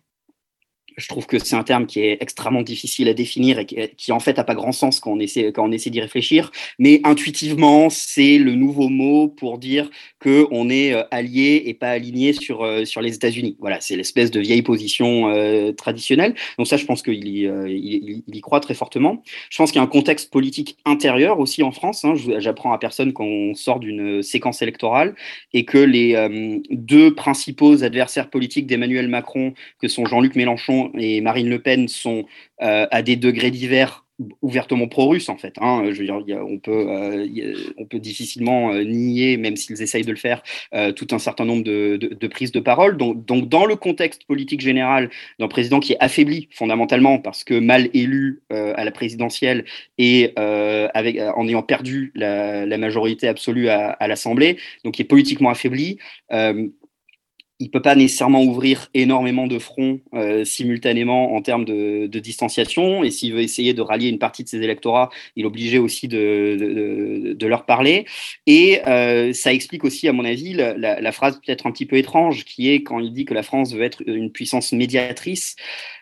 je 0.97 1.07
trouve 1.07 1.27
que 1.27 1.37
c'est 1.37 1.55
un 1.55 1.63
terme 1.63 1.85
qui 1.85 1.99
est 1.99 2.17
extrêmement 2.21 2.63
difficile 2.63 3.07
à 3.07 3.13
définir 3.13 3.59
et 3.59 3.65
qui, 3.65 4.11
en 4.11 4.19
fait 4.19 4.37
n'a 4.37 4.43
pas 4.43 4.55
grand 4.55 4.71
sens 4.71 4.99
quand 4.99 5.11
on 5.11 5.19
essaie, 5.19 5.51
quand 5.51 5.67
on 5.67 5.71
essaie 5.71 5.91
d'y 5.91 6.01
réfléchir. 6.01 6.51
Mais 6.79 7.01
intuitivement, 7.03 7.89
c'est 7.89 8.39
le 8.39 8.55
nouveau 8.55 8.89
mot 8.89 9.27
pour 9.27 9.59
dire 9.59 9.89
qu'on 10.21 10.69
est 10.69 10.93
euh, 10.93 11.03
allié 11.11 11.63
et 11.65 11.75
pas 11.75 11.89
aligné 11.89 12.33
sur, 12.33 12.63
euh, 12.63 12.83
sur 12.85 13.01
les 13.01 13.13
États-Unis. 13.13 13.55
Voilà, 13.59 13.79
c'est 13.79 13.95
l'espèce 13.95 14.31
de 14.31 14.39
vieille 14.39 14.63
position 14.63 15.29
euh, 15.29 15.71
traditionnelle. 15.71 16.33
Donc 16.57 16.65
ça, 16.65 16.77
je 16.77 16.85
pense 16.85 17.03
qu'il 17.03 17.27
y, 17.27 17.43
il, 17.43 18.23
y 18.35 18.41
croit 18.41 18.59
très 18.59 18.73
fortement. 18.73 19.21
Je 19.51 19.57
pense 19.57 19.71
qu'il 19.71 19.79
y 19.79 19.81
a 19.81 19.83
un 19.83 19.87
contexte 19.87 20.31
politique 20.31 20.77
intérieur 20.85 21.39
aussi 21.39 21.61
en 21.61 21.71
France. 21.71 22.03
Hein. 22.05 22.15
J'apprends 22.39 22.73
à 22.73 22.79
personne 22.79 23.13
qu'on 23.13 23.53
sort 23.53 23.79
d'une 23.79 24.23
séquence 24.23 24.63
électorale 24.63 25.15
et 25.53 25.63
que 25.65 25.77
les 25.77 26.15
deux 26.71 27.13
principaux 27.13 27.83
adversaires 27.83 28.29
politiques 28.29 28.65
d'Emmanuel 28.65 29.07
Macron, 29.07 29.53
que 29.79 29.87
sont 29.87 30.05
Jean-Luc 30.05 30.35
Mélenchon 30.35 30.86
et 30.97 31.21
Marine 31.21 31.49
Le 31.49 31.59
Pen 31.59 31.87
sont 31.87 32.25
euh, 32.61 32.87
à 32.91 33.01
des 33.01 33.15
degrés 33.15 33.51
divers 33.51 34.03
ouvertement 34.41 34.87
pro-russes 34.87 35.29
en 35.29 35.37
fait. 35.37 35.53
Hein. 35.61 35.83
Je 35.91 35.99
veux 35.99 36.05
dire, 36.05 36.43
on, 36.43 36.57
peut, 36.57 36.87
euh, 36.89 37.53
on 37.77 37.85
peut 37.85 37.99
difficilement 37.99 38.73
euh, 38.73 38.83
nier, 38.83 39.37
même 39.37 39.55
s'ils 39.55 39.79
essayent 39.83 40.05
de 40.05 40.11
le 40.11 40.17
faire, 40.17 40.41
tout 40.95 41.07
un 41.11 41.19
certain 41.19 41.45
nombre 41.45 41.63
de, 41.63 42.27
prises 42.27 42.51
de 42.51 42.59
parole. 42.59 42.97
Donc, 42.97 43.47
dans 43.47 43.65
le 43.65 43.75
contexte 43.75 44.25
politique 44.25 44.61
général 44.61 45.11
d'un 45.39 45.47
président 45.47 45.79
qui 45.79 45.93
est 45.93 45.97
affaibli 45.99 46.49
fondamentalement 46.51 47.19
parce 47.19 47.43
que 47.43 47.53
mal 47.59 47.89
élu 47.93 48.41
à 48.49 48.83
la 48.83 48.91
présidentielle 48.91 49.65
et 49.99 50.33
en 50.35 51.47
ayant 51.47 51.61
perdu 51.61 52.11
la, 52.15 52.65
majorité 52.77 53.27
absolue 53.27 53.69
à, 53.69 53.89
à 53.91 54.07
l'Assemblée, 54.07 54.57
donc 54.83 54.95
qui 54.95 55.03
est 55.03 55.05
politiquement 55.05 55.51
affaibli, 55.51 55.99
il 57.59 57.71
peut 57.71 57.81
pas 57.81 57.95
nécessairement 57.95 58.43
ouvrir 58.43 58.89
énormément 58.93 59.47
de 59.47 59.57
fronts 59.57 59.99
euh, 60.13 60.45
simultanément 60.45 61.33
en 61.33 61.41
termes 61.41 61.65
de, 61.65 62.07
distanciation. 62.19 63.03
Et 63.03 63.11
s'il 63.11 63.33
veut 63.33 63.41
essayer 63.41 63.73
de 63.73 63.81
rallier 63.81 64.09
une 64.09 64.19
partie 64.19 64.43
de 64.43 64.49
ses 64.49 64.61
électorats, 64.61 65.09
il 65.35 65.43
est 65.43 65.47
obligé 65.47 65.79
aussi 65.79 66.07
de, 66.07 67.35
leur 67.47 67.65
parler. 67.65 68.05
Et 68.45 68.81
euh, 68.87 69.33
ça 69.33 69.53
explique 69.53 69.83
aussi, 69.83 70.07
à 70.07 70.13
mon 70.13 70.25
avis, 70.25 70.53
la, 70.53 70.75
la 70.75 71.11
phrase 71.11 71.39
peut-être 71.43 71.65
un 71.65 71.71
petit 71.71 71.85
peu 71.85 71.97
étrange 71.97 72.45
qui 72.45 72.69
est 72.69 72.83
quand 72.83 72.99
il 72.99 73.13
dit 73.13 73.25
que 73.25 73.33
la 73.33 73.43
France 73.43 73.73
veut 73.73 73.83
être 73.83 74.03
une 74.05 74.31
puissance 74.31 74.73
médiatrice. 74.73 75.55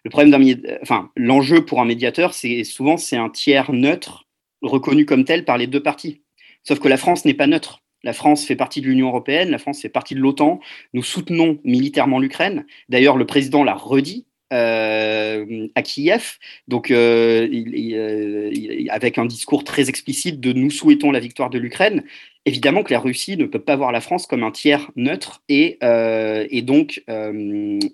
Le 0.04 0.10
problème 0.10 0.32
d'un, 0.32 0.78
enfin, 0.82 1.12
l'enjeu 1.16 1.64
pour 1.64 1.82
un 1.82 1.86
médiateur, 1.86 2.34
c'est 2.34 2.64
souvent 2.64 2.98
c'est 2.98 3.18
un 3.18 3.30
tiers 3.30 3.72
neutre 3.72 4.26
reconnu 4.62 5.06
comme 5.06 5.26
tel 5.26 5.46
par 5.46 5.58
les 5.58 5.68
deux 5.68 5.82
parties. 5.84 6.22
Sauf 6.64 6.80
que 6.80 6.88
la 6.88 6.98
France 6.98 7.26
n'est 7.26 7.34
pas 7.34 7.48
neutre. 7.48 7.85
La 8.06 8.14
France 8.14 8.46
fait 8.46 8.56
partie 8.56 8.82
de 8.82 8.86
l'Union 8.86 9.08
européenne, 9.08 9.50
la 9.50 9.58
France 9.58 9.82
fait 9.82 9.90
partie 9.90 10.14
de 10.14 10.20
l'OTAN. 10.20 10.60
Nous 10.94 11.04
soutenons 11.04 11.60
militairement 11.64 12.20
l'Ukraine. 12.20 12.66
D'ailleurs, 12.88 13.18
le 13.18 13.26
président 13.26 13.64
l'a 13.64 13.74
redit 13.74 14.28
euh, 14.54 15.68
à 15.74 15.82
Kiev, 15.82 16.38
donc 16.68 16.92
euh, 16.92 18.52
avec 18.90 19.18
un 19.18 19.26
discours 19.26 19.64
très 19.64 19.90
explicite 19.90 20.40
de 20.40 20.54
nous 20.54 20.70
souhaitons 20.70 21.10
la 21.10 21.20
victoire 21.20 21.50
de 21.50 21.58
l'Ukraine. 21.58 22.04
Évidemment 22.46 22.84
que 22.84 22.94
la 22.94 23.00
Russie 23.00 23.38
ne 23.38 23.46
peut 23.46 23.58
pas 23.58 23.76
voir 23.76 23.92
la 23.92 24.02
France 24.02 24.28
comme 24.28 24.44
un 24.44 24.52
tiers 24.52 24.92
neutre 24.96 25.42
euh, 25.50 26.46
et 26.48 26.62
donc 26.62 27.04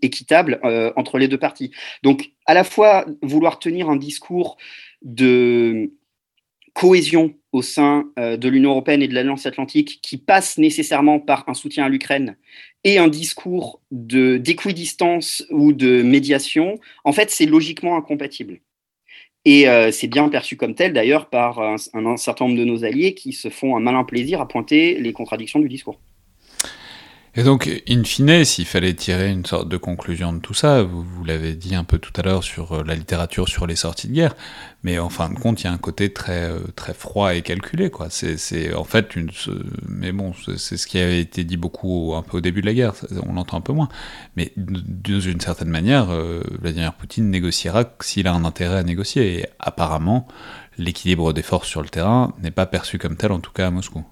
équitable 0.02 0.60
entre 0.98 1.20
les 1.20 1.30
deux 1.30 1.38
parties. 1.38 1.72
Donc 2.04 2.32
à 2.46 2.54
la 2.54 2.66
fois 2.66 3.06
vouloir 3.22 3.60
tenir 3.60 3.90
un 3.90 3.96
discours 3.96 4.58
de 5.04 5.90
cohésion 6.74 7.34
au 7.52 7.62
sein 7.62 8.06
euh, 8.18 8.38
de 8.38 8.48
l'Union 8.48 8.72
européenne 8.72 9.02
et 9.02 9.08
de 9.08 9.14
l'Alliance 9.14 9.46
atlantique 9.46 10.00
qui 10.02 10.18
passe 10.18 10.58
nécessairement 10.58 11.20
par 11.20 11.44
un 11.48 11.54
soutien 11.54 11.86
à 11.86 11.90
l'Ukraine 11.90 12.38
et 12.84 12.98
un 12.98 13.08
discours 13.08 13.82
de 13.92 14.38
d'équidistance 14.38 15.46
ou 15.52 15.74
de 15.74 16.02
médiation, 16.02 16.80
en 17.04 17.12
fait, 17.12 17.30
c'est 17.30 17.46
logiquement 17.46 17.98
incompatible. 17.98 18.62
Et 19.44 19.68
euh, 19.68 19.92
c'est 19.92 20.08
bien 20.08 20.30
perçu 20.30 20.56
comme 20.56 20.76
tel 20.76 20.94
d'ailleurs 20.94 21.30
par 21.30 21.60
un, 21.60 21.78
certain 22.18 22.46
nombre 22.46 22.60
de 22.60 22.66
nos 22.66 22.84
alliés 22.84 23.16
qui 23.16 23.34
se 23.34 23.50
font 23.50 23.76
un 23.76 23.80
malin 23.80 24.04
plaisir 24.04 24.40
à 24.40 24.48
pointer 24.48 25.00
les 25.00 25.14
contradictions 25.14 25.60
du 25.60 25.68
discours. 25.68 26.00
Et 27.34 27.44
donc, 27.44 27.70
in 27.88 28.04
fine, 28.04 28.44
s'il 28.44 28.66
fallait 28.66 28.94
tirer 28.94 29.30
une 29.32 29.46
sorte 29.46 29.70
de 29.70 29.78
conclusion 29.78 30.34
de 30.34 30.40
tout 30.40 30.54
ça, 30.54 30.84
vous, 30.84 31.24
l'avez 31.24 31.54
dit 31.54 31.76
un 31.76 31.86
peu 31.86 31.98
tout 31.98 32.12
à 32.18 32.24
l'heure 32.24 32.44
sur 32.44 32.74
euh, 32.74 32.84
la 32.86 32.94
littérature 32.94 33.48
sur 33.48 33.66
les 33.66 33.78
sorties 33.78 34.10
de 34.10 34.14
guerre, 34.14 34.36
mais 34.84 35.00
en 35.00 35.10
fin 35.10 35.30
de 35.30 35.40
compte, 35.40 35.62
il 35.62 35.64
y 35.64 35.68
a 35.68 35.72
un 35.72 35.78
côté 35.78 36.12
très, 36.12 36.50
euh, 36.52 36.60
froid 36.94 37.34
et 37.34 37.42
calculé. 37.42 37.90
C'est 38.10 38.74
en 38.74 38.84
fait. 38.84 39.16
Mais 39.88 40.12
bon, 40.12 40.34
c'est 40.58 40.76
ce 40.76 40.86
qui 40.86 41.00
avait 41.00 41.22
été 41.22 41.46
dit 41.46 41.56
beaucoup 41.56 42.16
un 42.18 42.22
peu 42.22 42.38
au 42.38 42.42
début 42.42 42.60
de 42.60 42.66
la 42.66 42.74
guerre, 42.74 42.96
on 43.26 43.34
l'entend 43.34 43.58
un 43.58 43.62
peu 43.62 43.72
moins. 43.72 43.88
Mais 44.36 44.52
d'une 44.58 45.40
certaine 45.40 45.70
manière, 45.70 46.10
euh, 46.10 46.42
Vladimir 46.60 46.94
Poutine 46.96 47.30
négociera 47.30 47.86
s'il 48.02 48.28
a 48.28 48.34
un 48.34 48.44
intérêt 48.44 48.80
à 48.80 48.84
négocier. 48.84 49.40
Et 49.40 49.46
apparemment, 49.58 50.28
l'équilibre 50.78 51.32
des 51.32 51.44
forces 51.44 51.70
sur 51.70 51.82
le 51.82 51.88
terrain 51.88 52.34
n'est 52.42 52.52
pas 52.52 52.66
perçu 52.66 52.98
comme 52.98 53.16
tel, 53.16 53.32
en 53.32 53.40
tout 53.40 53.52
cas 53.54 53.68
à 53.68 53.72
Moscou. 53.72 54.04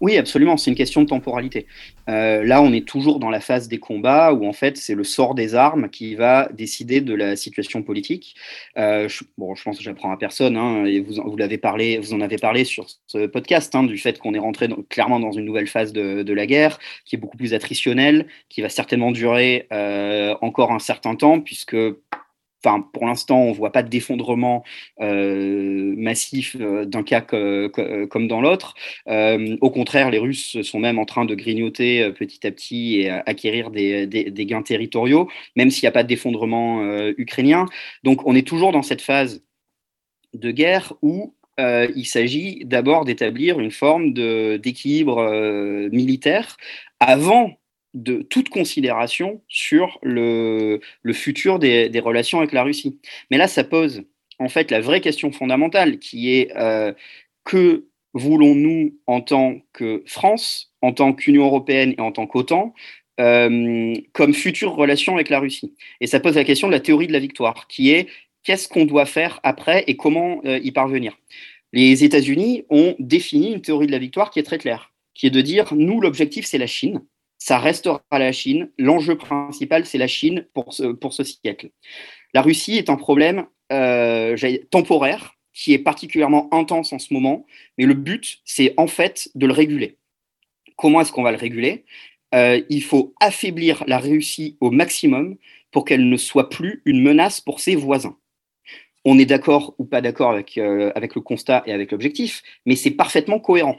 Oui, 0.00 0.16
absolument, 0.16 0.56
c'est 0.56 0.70
une 0.70 0.76
question 0.76 1.02
de 1.02 1.06
temporalité. 1.06 1.66
Euh, 2.08 2.42
là, 2.42 2.62
on 2.62 2.72
est 2.72 2.86
toujours 2.86 3.18
dans 3.18 3.28
la 3.28 3.40
phase 3.40 3.68
des 3.68 3.78
combats 3.78 4.32
où 4.32 4.46
en 4.46 4.54
fait 4.54 4.78
c'est 4.78 4.94
le 4.94 5.04
sort 5.04 5.34
des 5.34 5.54
armes 5.54 5.90
qui 5.90 6.14
va 6.14 6.48
décider 6.54 7.02
de 7.02 7.12
la 7.14 7.36
situation 7.36 7.82
politique. 7.82 8.34
Euh, 8.78 9.08
je, 9.08 9.24
bon, 9.36 9.54
je 9.54 9.62
pense 9.62 9.76
que 9.76 9.84
j'apprends 9.84 10.10
à 10.10 10.16
personne, 10.16 10.56
hein, 10.56 10.86
et 10.86 11.00
vous, 11.00 11.22
vous 11.22 11.36
l'avez 11.36 11.58
parlé, 11.58 11.98
vous 11.98 12.14
en 12.14 12.22
avez 12.22 12.38
parlé 12.38 12.64
sur 12.64 12.86
ce 13.06 13.26
podcast, 13.26 13.74
hein, 13.74 13.82
du 13.82 13.98
fait 13.98 14.18
qu'on 14.18 14.32
est 14.32 14.38
rentré 14.38 14.68
clairement 14.88 15.20
dans 15.20 15.32
une 15.32 15.44
nouvelle 15.44 15.68
phase 15.68 15.92
de, 15.92 16.32
la 16.32 16.46
guerre 16.46 16.78
qui 17.04 17.16
est 17.16 17.18
beaucoup 17.18 17.36
plus 17.36 17.54
attritionnelle, 17.54 18.26
qui 18.48 18.62
va 18.62 18.68
certainement 18.68 19.10
durer 19.10 19.66
euh, 19.72 20.34
encore 20.40 20.72
un 20.72 20.78
certain 20.78 21.16
temps, 21.16 21.40
puisque 21.40 21.76
Enfin, 22.62 22.82
pour 22.92 23.06
l'instant, 23.06 23.38
on 23.40 23.50
ne 23.50 23.54
voit 23.54 23.72
pas 23.72 23.82
d'effondrement 23.82 24.64
euh, 25.00 25.94
massif 25.96 26.56
euh, 26.60 26.84
d'un 26.84 27.02
cas 27.02 27.22
comme 27.22 28.28
dans 28.28 28.40
l'autre. 28.40 28.74
Euh, 29.08 29.56
au 29.60 29.70
contraire, 29.70 30.10
les 30.10 30.18
Russes 30.18 30.60
sont 30.62 30.78
même 30.78 30.98
en 30.98 31.06
train 31.06 31.24
de 31.24 31.34
grignoter 31.34 32.10
petit 32.12 32.46
à 32.46 32.50
petit 32.50 33.00
et 33.00 33.10
acquérir 33.10 33.70
des, 33.70 34.06
gains 34.46 34.62
territoriaux, 34.62 35.28
même 35.56 35.70
s'il 35.70 35.84
n'y 35.84 35.88
a 35.88 35.92
pas 35.92 36.04
d'effondrement 36.04 36.84
ukrainien. 37.16 37.66
Donc, 38.04 38.26
on 38.26 38.34
est 38.34 38.46
toujours 38.46 38.72
dans 38.72 38.82
cette 38.82 39.02
phase 39.02 39.42
de 40.34 40.50
guerre 40.50 40.92
où 41.02 41.34
il 41.58 42.06
s'agit 42.06 42.62
d'abord 42.64 43.04
d'établir 43.04 43.60
une 43.60 43.70
forme 43.70 44.12
d'équilibre 44.12 45.88
militaire 45.90 46.56
avant 47.00 47.59
de 47.94 48.22
toute 48.22 48.48
considération 48.48 49.42
sur 49.48 49.98
le, 50.02 50.80
futur 51.12 51.58
des, 51.58 52.00
relations 52.00 52.38
avec 52.38 52.52
la 52.52 52.62
Russie. 52.62 52.98
Mais 53.30 53.36
là, 53.36 53.48
ça 53.48 53.64
pose 53.64 54.04
en 54.38 54.48
fait 54.48 54.70
la 54.70 54.80
vraie 54.80 55.00
question 55.00 55.32
fondamentale 55.32 55.98
qui 55.98 56.32
est 56.34 56.56
euh, 56.56 56.92
que 57.44 57.86
voulons-nous, 58.14 58.96
en 59.06 59.20
tant 59.20 59.60
que 59.72 60.02
France, 60.06 60.72
en 60.82 60.92
tant 60.92 61.12
qu'Union 61.12 61.44
européenne 61.44 61.94
et 61.96 62.00
en 62.00 62.12
tant 62.12 62.26
qu'OTAN, 62.26 62.74
euh, 63.20 63.94
comme 64.12 64.34
future 64.34 64.74
relation 64.74 65.14
avec 65.14 65.28
la 65.28 65.40
Russie? 65.40 65.74
Et 66.00 66.06
ça 66.06 66.20
pose 66.20 66.36
la 66.36 66.44
question 66.44 66.68
de 66.68 66.72
la 66.72 66.80
théorie 66.80 67.06
de 67.06 67.12
la 67.12 67.18
victoire, 67.18 67.66
qui 67.68 67.90
est 67.90 68.08
qu'est-ce 68.42 68.68
qu'on 68.68 68.84
doit 68.84 69.06
faire 69.06 69.40
après 69.42 69.84
et 69.86 69.96
comment 69.96 70.40
euh, 70.44 70.58
y 70.62 70.72
parvenir? 70.72 71.18
Les 71.72 72.02
États-Unis 72.02 72.64
ont 72.68 72.96
défini 72.98 73.52
une 73.52 73.62
théorie 73.62 73.86
de 73.86 73.92
la 73.92 73.98
victoire 73.98 74.30
qui 74.30 74.40
est 74.40 74.44
très 74.44 74.58
claire, 74.58 74.92
qui 75.14 75.26
est 75.26 75.30
de 75.30 75.40
dire, 75.40 75.72
nous, 75.74 76.00
l'objectif, 76.00 76.46
c'est 76.46 76.58
la 76.58 76.66
Chine, 76.66 77.02
ça 77.40 77.58
restera 77.58 78.02
la 78.12 78.32
Chine, 78.32 78.70
l'enjeu 78.78 79.16
principal, 79.16 79.86
c'est 79.86 79.98
la 79.98 80.06
Chine 80.06 80.46
pour 80.52 80.74
ce, 80.74 80.84
pour 80.92 81.14
ce 81.14 81.24
siècle. 81.24 81.70
La 82.34 82.42
Russie 82.42 82.76
est 82.76 82.90
un 82.90 82.96
problème 82.96 83.46
euh, 83.72 84.36
temporaire 84.70 85.34
qui 85.52 85.72
est 85.72 85.78
particulièrement 85.78 86.52
intense 86.54 86.92
en 86.92 86.98
ce 86.98 87.12
moment, 87.12 87.46
mais 87.76 87.86
le 87.86 87.94
but, 87.94 88.40
c'est 88.44 88.74
en 88.76 88.86
fait 88.86 89.30
de 89.34 89.46
le 89.46 89.52
réguler. 89.52 89.96
Comment 90.76 91.00
est-ce 91.00 91.12
qu'on 91.12 91.22
va 91.22 91.32
le 91.32 91.38
réguler? 91.38 91.84
Euh, 92.34 92.60
Il 92.68 92.82
faut 92.82 93.14
affaiblir 93.20 93.84
la 93.86 93.98
Russie 93.98 94.56
au 94.60 94.70
maximum 94.70 95.36
pour 95.70 95.84
qu'elle 95.84 96.08
ne 96.08 96.16
soit 96.18 96.50
plus 96.50 96.82
une 96.84 97.02
menace 97.02 97.40
pour 97.40 97.58
ses 97.58 97.74
voisins. 97.74 98.16
On 99.04 99.18
est 99.18 99.26
d'accord 99.26 99.74
ou 99.78 99.86
pas 99.86 100.02
d'accord 100.02 100.30
avec, 100.30 100.58
euh, 100.58 100.92
avec 100.94 101.14
le 101.14 101.22
constat 101.22 101.62
et 101.66 101.72
avec 101.72 101.90
l'objectif, 101.90 102.42
mais 102.66 102.76
c'est 102.76 102.90
parfaitement 102.90 103.40
cohérent 103.40 103.78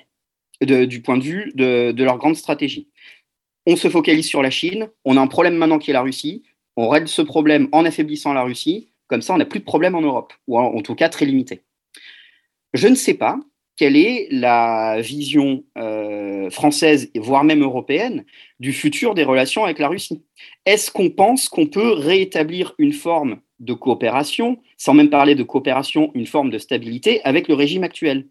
du 0.62 1.02
point 1.02 1.18
de 1.18 1.24
vue 1.24 1.52
de, 1.56 1.92
de 1.92 2.04
leur 2.04 2.18
grande 2.20 2.36
stratégie. 2.36 2.88
On 3.66 3.76
se 3.76 3.90
focalise 3.90 4.28
sur 4.28 4.42
la 4.42 4.50
Chine, 4.50 4.90
on 5.06 5.18
a 5.18 5.22
un 5.22 5.28
problème 5.28 5.56
maintenant 5.56 5.78
qui 5.78 5.92
est 5.92 5.94
la 5.94 6.02
Russie, 6.02 6.44
on 6.78 6.90
règle 6.90 7.08
ce 7.08 7.22
problème 7.22 7.68
en 7.72 7.86
affaiblissant 7.86 8.34
la 8.34 8.44
Russie, 8.44 8.92
comme 9.08 9.22
ça, 9.22 9.34
on 9.34 9.38
n'a 9.38 9.46
plus 9.46 9.60
de 9.60 9.66
problème 9.66 9.94
en 9.96 10.02
Europe, 10.02 10.34
ou 10.48 10.58
en, 10.58 10.82
tout 10.82 10.96
cas 10.96 11.10
très 11.10 11.26
limité. 11.26 11.62
Je 12.74 12.88
ne 12.88 12.96
sais 12.96 13.14
pas 13.14 13.38
quelle 13.76 13.98
est 13.98 14.30
la 14.32 15.02
vision 15.02 15.64
euh, 15.78 16.50
française, 16.50 17.12
voire 17.16 17.44
même 17.44 17.62
européenne, 17.62 18.26
du 18.60 18.72
futur 18.72 19.14
des 19.14 19.24
relations 19.24 19.66
avec 19.66 19.80
la 19.80 19.90
Russie. 19.90 20.24
Est-ce 20.66 20.92
qu'on 20.92 21.10
pense 21.10 21.50
qu'on 21.50 21.68
peut 21.68 21.92
réétablir 21.92 22.74
une 22.78 22.94
forme 22.94 23.42
de 23.60 23.74
coopération, 23.74 24.60
sans 24.78 24.94
même 24.94 25.10
parler 25.10 25.36
de 25.36 25.44
coopération, 25.44 26.12
une 26.16 26.28
forme 26.28 26.50
de 26.50 26.58
stabilité 26.58 27.22
avec 27.24 27.48
le 27.48 27.54
régime 27.54 27.84
actuel? 27.84 28.28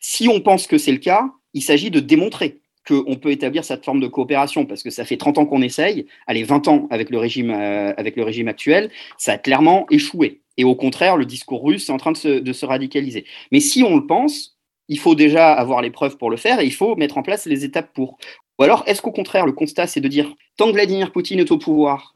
Si 0.00 0.28
on 0.28 0.40
pense 0.40 0.66
que 0.66 0.78
c'est 0.78 0.92
le 0.92 0.98
cas, 0.98 1.30
il 1.52 1.62
s'agit 1.62 1.90
de 1.90 2.00
démontrer 2.00 2.61
qu'on 2.86 3.16
peut 3.16 3.30
établir 3.30 3.64
cette 3.64 3.84
forme 3.84 4.00
de 4.00 4.08
coopération, 4.08 4.66
parce 4.66 4.82
que 4.82 4.90
ça 4.90 5.04
fait 5.04 5.16
30 5.16 5.38
ans 5.38 5.46
qu'on 5.46 5.62
essaye, 5.62 6.06
allez, 6.26 6.42
20 6.42 6.68
ans 6.68 6.88
avec 6.90 7.10
le 7.10 7.18
régime, 7.18 7.50
euh, 7.50 7.92
avec 7.96 8.16
le 8.16 8.24
régime 8.24 8.48
actuel, 8.48 8.90
ça 9.18 9.32
a 9.32 9.38
clairement 9.38 9.86
échoué. 9.90 10.40
Et 10.56 10.64
au 10.64 10.74
contraire, 10.74 11.16
le 11.16 11.24
discours 11.24 11.64
russe 11.64 11.88
est 11.88 11.92
en 11.92 11.96
train 11.96 12.12
de 12.12 12.52
se, 12.52 12.66
radicaliser. 12.66 13.24
Mais 13.52 13.60
si 13.60 13.82
on 13.82 13.96
le 13.96 14.06
pense, 14.06 14.58
il 14.88 14.98
faut 14.98 15.14
déjà 15.14 15.52
avoir 15.52 15.80
les 15.80 15.90
preuves 15.90 16.18
pour 16.18 16.30
le 16.30 16.36
faire 16.36 16.60
et 16.60 16.66
il 16.66 16.72
faut 16.72 16.96
mettre 16.96 17.18
en 17.18 17.22
place 17.22 17.46
les 17.46 17.64
étapes 17.64 17.92
pour. 17.94 18.18
Ou 18.58 18.64
alors, 18.64 18.84
est-ce 18.86 19.00
qu'au 19.00 19.12
contraire, 19.12 19.46
le 19.46 19.52
constat, 19.52 19.86
c'est 19.86 20.00
de 20.00 20.08
dire, 20.08 20.34
tant 20.56 20.66
que 20.66 20.72
Vladimir 20.72 21.12
Poutine 21.12 21.38
est 21.38 21.50
au 21.50 21.58
pouvoir, 21.58 22.14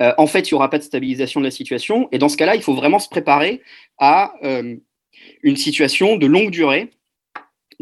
euh, 0.00 0.12
en 0.18 0.26
fait, 0.26 0.50
il 0.50 0.54
n'y 0.54 0.56
aura 0.56 0.70
pas 0.70 0.78
de 0.78 0.84
stabilisation 0.84 1.40
de 1.40 1.44
la 1.44 1.50
situation. 1.50 2.08
Et 2.12 2.18
dans 2.18 2.28
ce 2.28 2.36
cas-là, 2.36 2.54
il 2.54 2.62
faut 2.62 2.74
vraiment 2.74 2.98
se 2.98 3.08
préparer 3.08 3.62
à 3.98 4.34
euh, 4.44 4.76
une 5.42 5.56
situation 5.56 6.16
de 6.16 6.26
longue 6.26 6.50
durée 6.50 6.90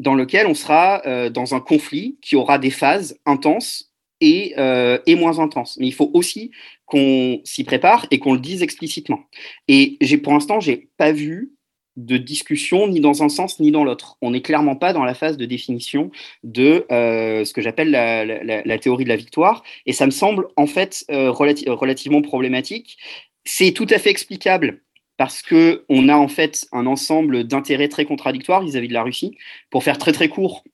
dans 0.00 0.14
lequel 0.14 0.46
on 0.46 0.54
sera 0.54 1.02
euh, 1.06 1.28
dans 1.28 1.54
un 1.54 1.60
conflit 1.60 2.18
qui 2.22 2.34
aura 2.34 2.58
des 2.58 2.70
phases 2.70 3.18
intenses 3.26 3.92
et, 4.20 4.54
euh, 4.56 4.98
et 5.06 5.14
moins 5.14 5.38
intenses. 5.38 5.76
Mais 5.78 5.86
il 5.86 5.94
faut 5.94 6.10
aussi 6.14 6.50
qu'on 6.86 7.40
s'y 7.44 7.64
prépare 7.64 8.06
et 8.10 8.18
qu'on 8.18 8.32
le 8.32 8.40
dise 8.40 8.62
explicitement. 8.62 9.20
Et 9.68 9.98
j'ai 10.00 10.16
pour 10.16 10.32
l'instant, 10.32 10.58
j'ai 10.58 10.88
pas 10.96 11.12
vu 11.12 11.52
de 11.96 12.16
discussion 12.16 12.88
ni 12.88 13.00
dans 13.00 13.22
un 13.22 13.28
sens 13.28 13.60
ni 13.60 13.72
dans 13.72 13.84
l'autre. 13.84 14.16
On 14.22 14.30
n'est 14.30 14.40
clairement 14.40 14.74
pas 14.76 14.94
dans 14.94 15.04
la 15.04 15.12
phase 15.12 15.36
de 15.36 15.44
définition 15.44 16.10
de 16.44 16.86
euh, 16.90 17.44
ce 17.44 17.52
que 17.52 17.60
j'appelle 17.60 17.90
la, 17.90 18.24
la, 18.24 18.62
la, 18.64 18.78
théorie 18.78 19.04
de 19.04 19.10
la 19.10 19.16
victoire. 19.16 19.62
Et 19.84 19.92
ça 19.92 20.06
me 20.06 20.10
semble 20.10 20.46
en 20.56 20.66
fait 20.66 21.04
relativement 21.10 22.22
problématique. 22.22 22.96
C'est 23.44 23.72
tout 23.72 23.86
à 23.90 23.98
fait 23.98 24.10
explicable 24.10 24.82
parce 25.20 25.42
qu'on 25.42 26.09
a 26.09 26.16
en 26.16 26.28
fait 26.28 26.66
un 26.72 26.87
ensemble 26.87 27.44
d'intérêts 27.44 27.88
très 27.88 28.06
contradictoires 28.06 28.62
vis-à-vis 28.62 28.88
de 28.88 28.94
la 28.94 29.02
Russie. 29.02 29.37
Pour 29.68 29.85
faire 29.85 29.98
très 29.98 30.12
très 30.12 30.30
court, 30.30 30.64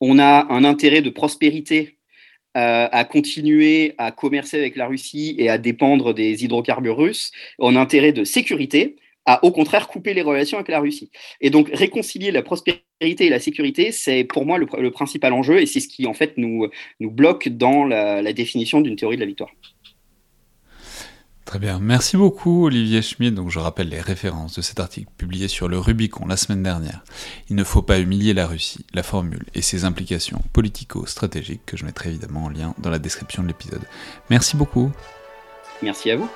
on 0.00 0.18
a 0.18 0.50
un 0.50 0.64
intérêt 0.64 1.02
de 1.02 1.10
prospérité 1.10 1.98
euh, 2.56 2.88
à 2.90 3.04
continuer 3.04 3.94
à 3.98 4.10
commercer 4.10 4.56
avec 4.56 4.74
la 4.74 4.86
Russie 4.86 5.34
et 5.38 5.50
à 5.50 5.58
dépendre 5.58 6.14
des 6.14 6.42
hydrocarbures 6.44 6.96
russes, 6.96 7.30
on 7.58 7.76
a 7.76 7.78
un 7.78 7.82
intérêt 7.82 8.14
de 8.14 8.24
sécurité 8.24 8.96
à 9.26 9.44
au 9.44 9.50
contraire 9.50 9.86
couper 9.86 10.14
les 10.14 10.22
relations 10.22 10.56
avec 10.56 10.68
la 10.68 10.80
Russie. 10.80 11.10
Et 11.42 11.50
donc 11.50 11.68
réconcilier 11.74 12.30
la 12.30 12.40
prospérité 12.40 12.86
et 13.02 13.28
la 13.28 13.38
sécurité, 13.38 13.92
c'est 13.92 14.24
pour 14.24 14.46
moi 14.46 14.56
le, 14.56 14.90
principal 14.90 15.34
enjeu 15.34 15.60
et 15.60 15.66
c'est 15.66 15.80
ce 15.80 15.88
qui 15.88 16.06
en 16.06 16.14
fait 16.14 16.38
nous 16.38 16.70
bloque 17.00 17.50
dans 17.50 17.84
la 17.84 18.32
définition 18.32 18.80
d'une 18.80 18.96
théorie 18.96 19.16
de 19.16 19.20
la 19.20 19.26
victoire. 19.26 19.50
Très 21.52 21.58
bien, 21.58 21.80
merci 21.80 22.16
beaucoup 22.16 22.64
Olivier 22.64 23.02
Schmidt. 23.02 23.36
Donc 23.36 23.50
je 23.50 23.58
rappelle 23.58 23.90
les 23.90 24.00
références 24.00 24.54
de 24.54 24.62
cet 24.62 24.80
article 24.80 25.10
publié 25.18 25.48
sur 25.48 25.68
le 25.68 25.78
Rubicon 25.78 26.24
la 26.26 26.38
semaine 26.38 26.62
dernière. 26.62 27.04
Il 27.50 27.56
ne 27.56 27.62
faut 27.62 27.82
pas 27.82 27.98
humilier 27.98 28.32
la 28.32 28.46
Russie, 28.46 28.86
la 28.94 29.02
formule 29.02 29.44
et 29.54 29.60
ses 29.60 29.84
implications 29.84 30.42
politico-stratégiques 30.54 31.66
que 31.66 31.76
je 31.76 31.84
mettrai 31.84 32.08
évidemment 32.08 32.44
en 32.44 32.48
lien 32.48 32.74
dans 32.78 32.88
la 32.88 32.98
description 32.98 33.42
de 33.42 33.48
l'épisode. 33.48 33.82
Merci 34.30 34.56
beaucoup. 34.56 34.92
Merci 35.82 36.10
à 36.10 36.16
vous. 36.16 36.30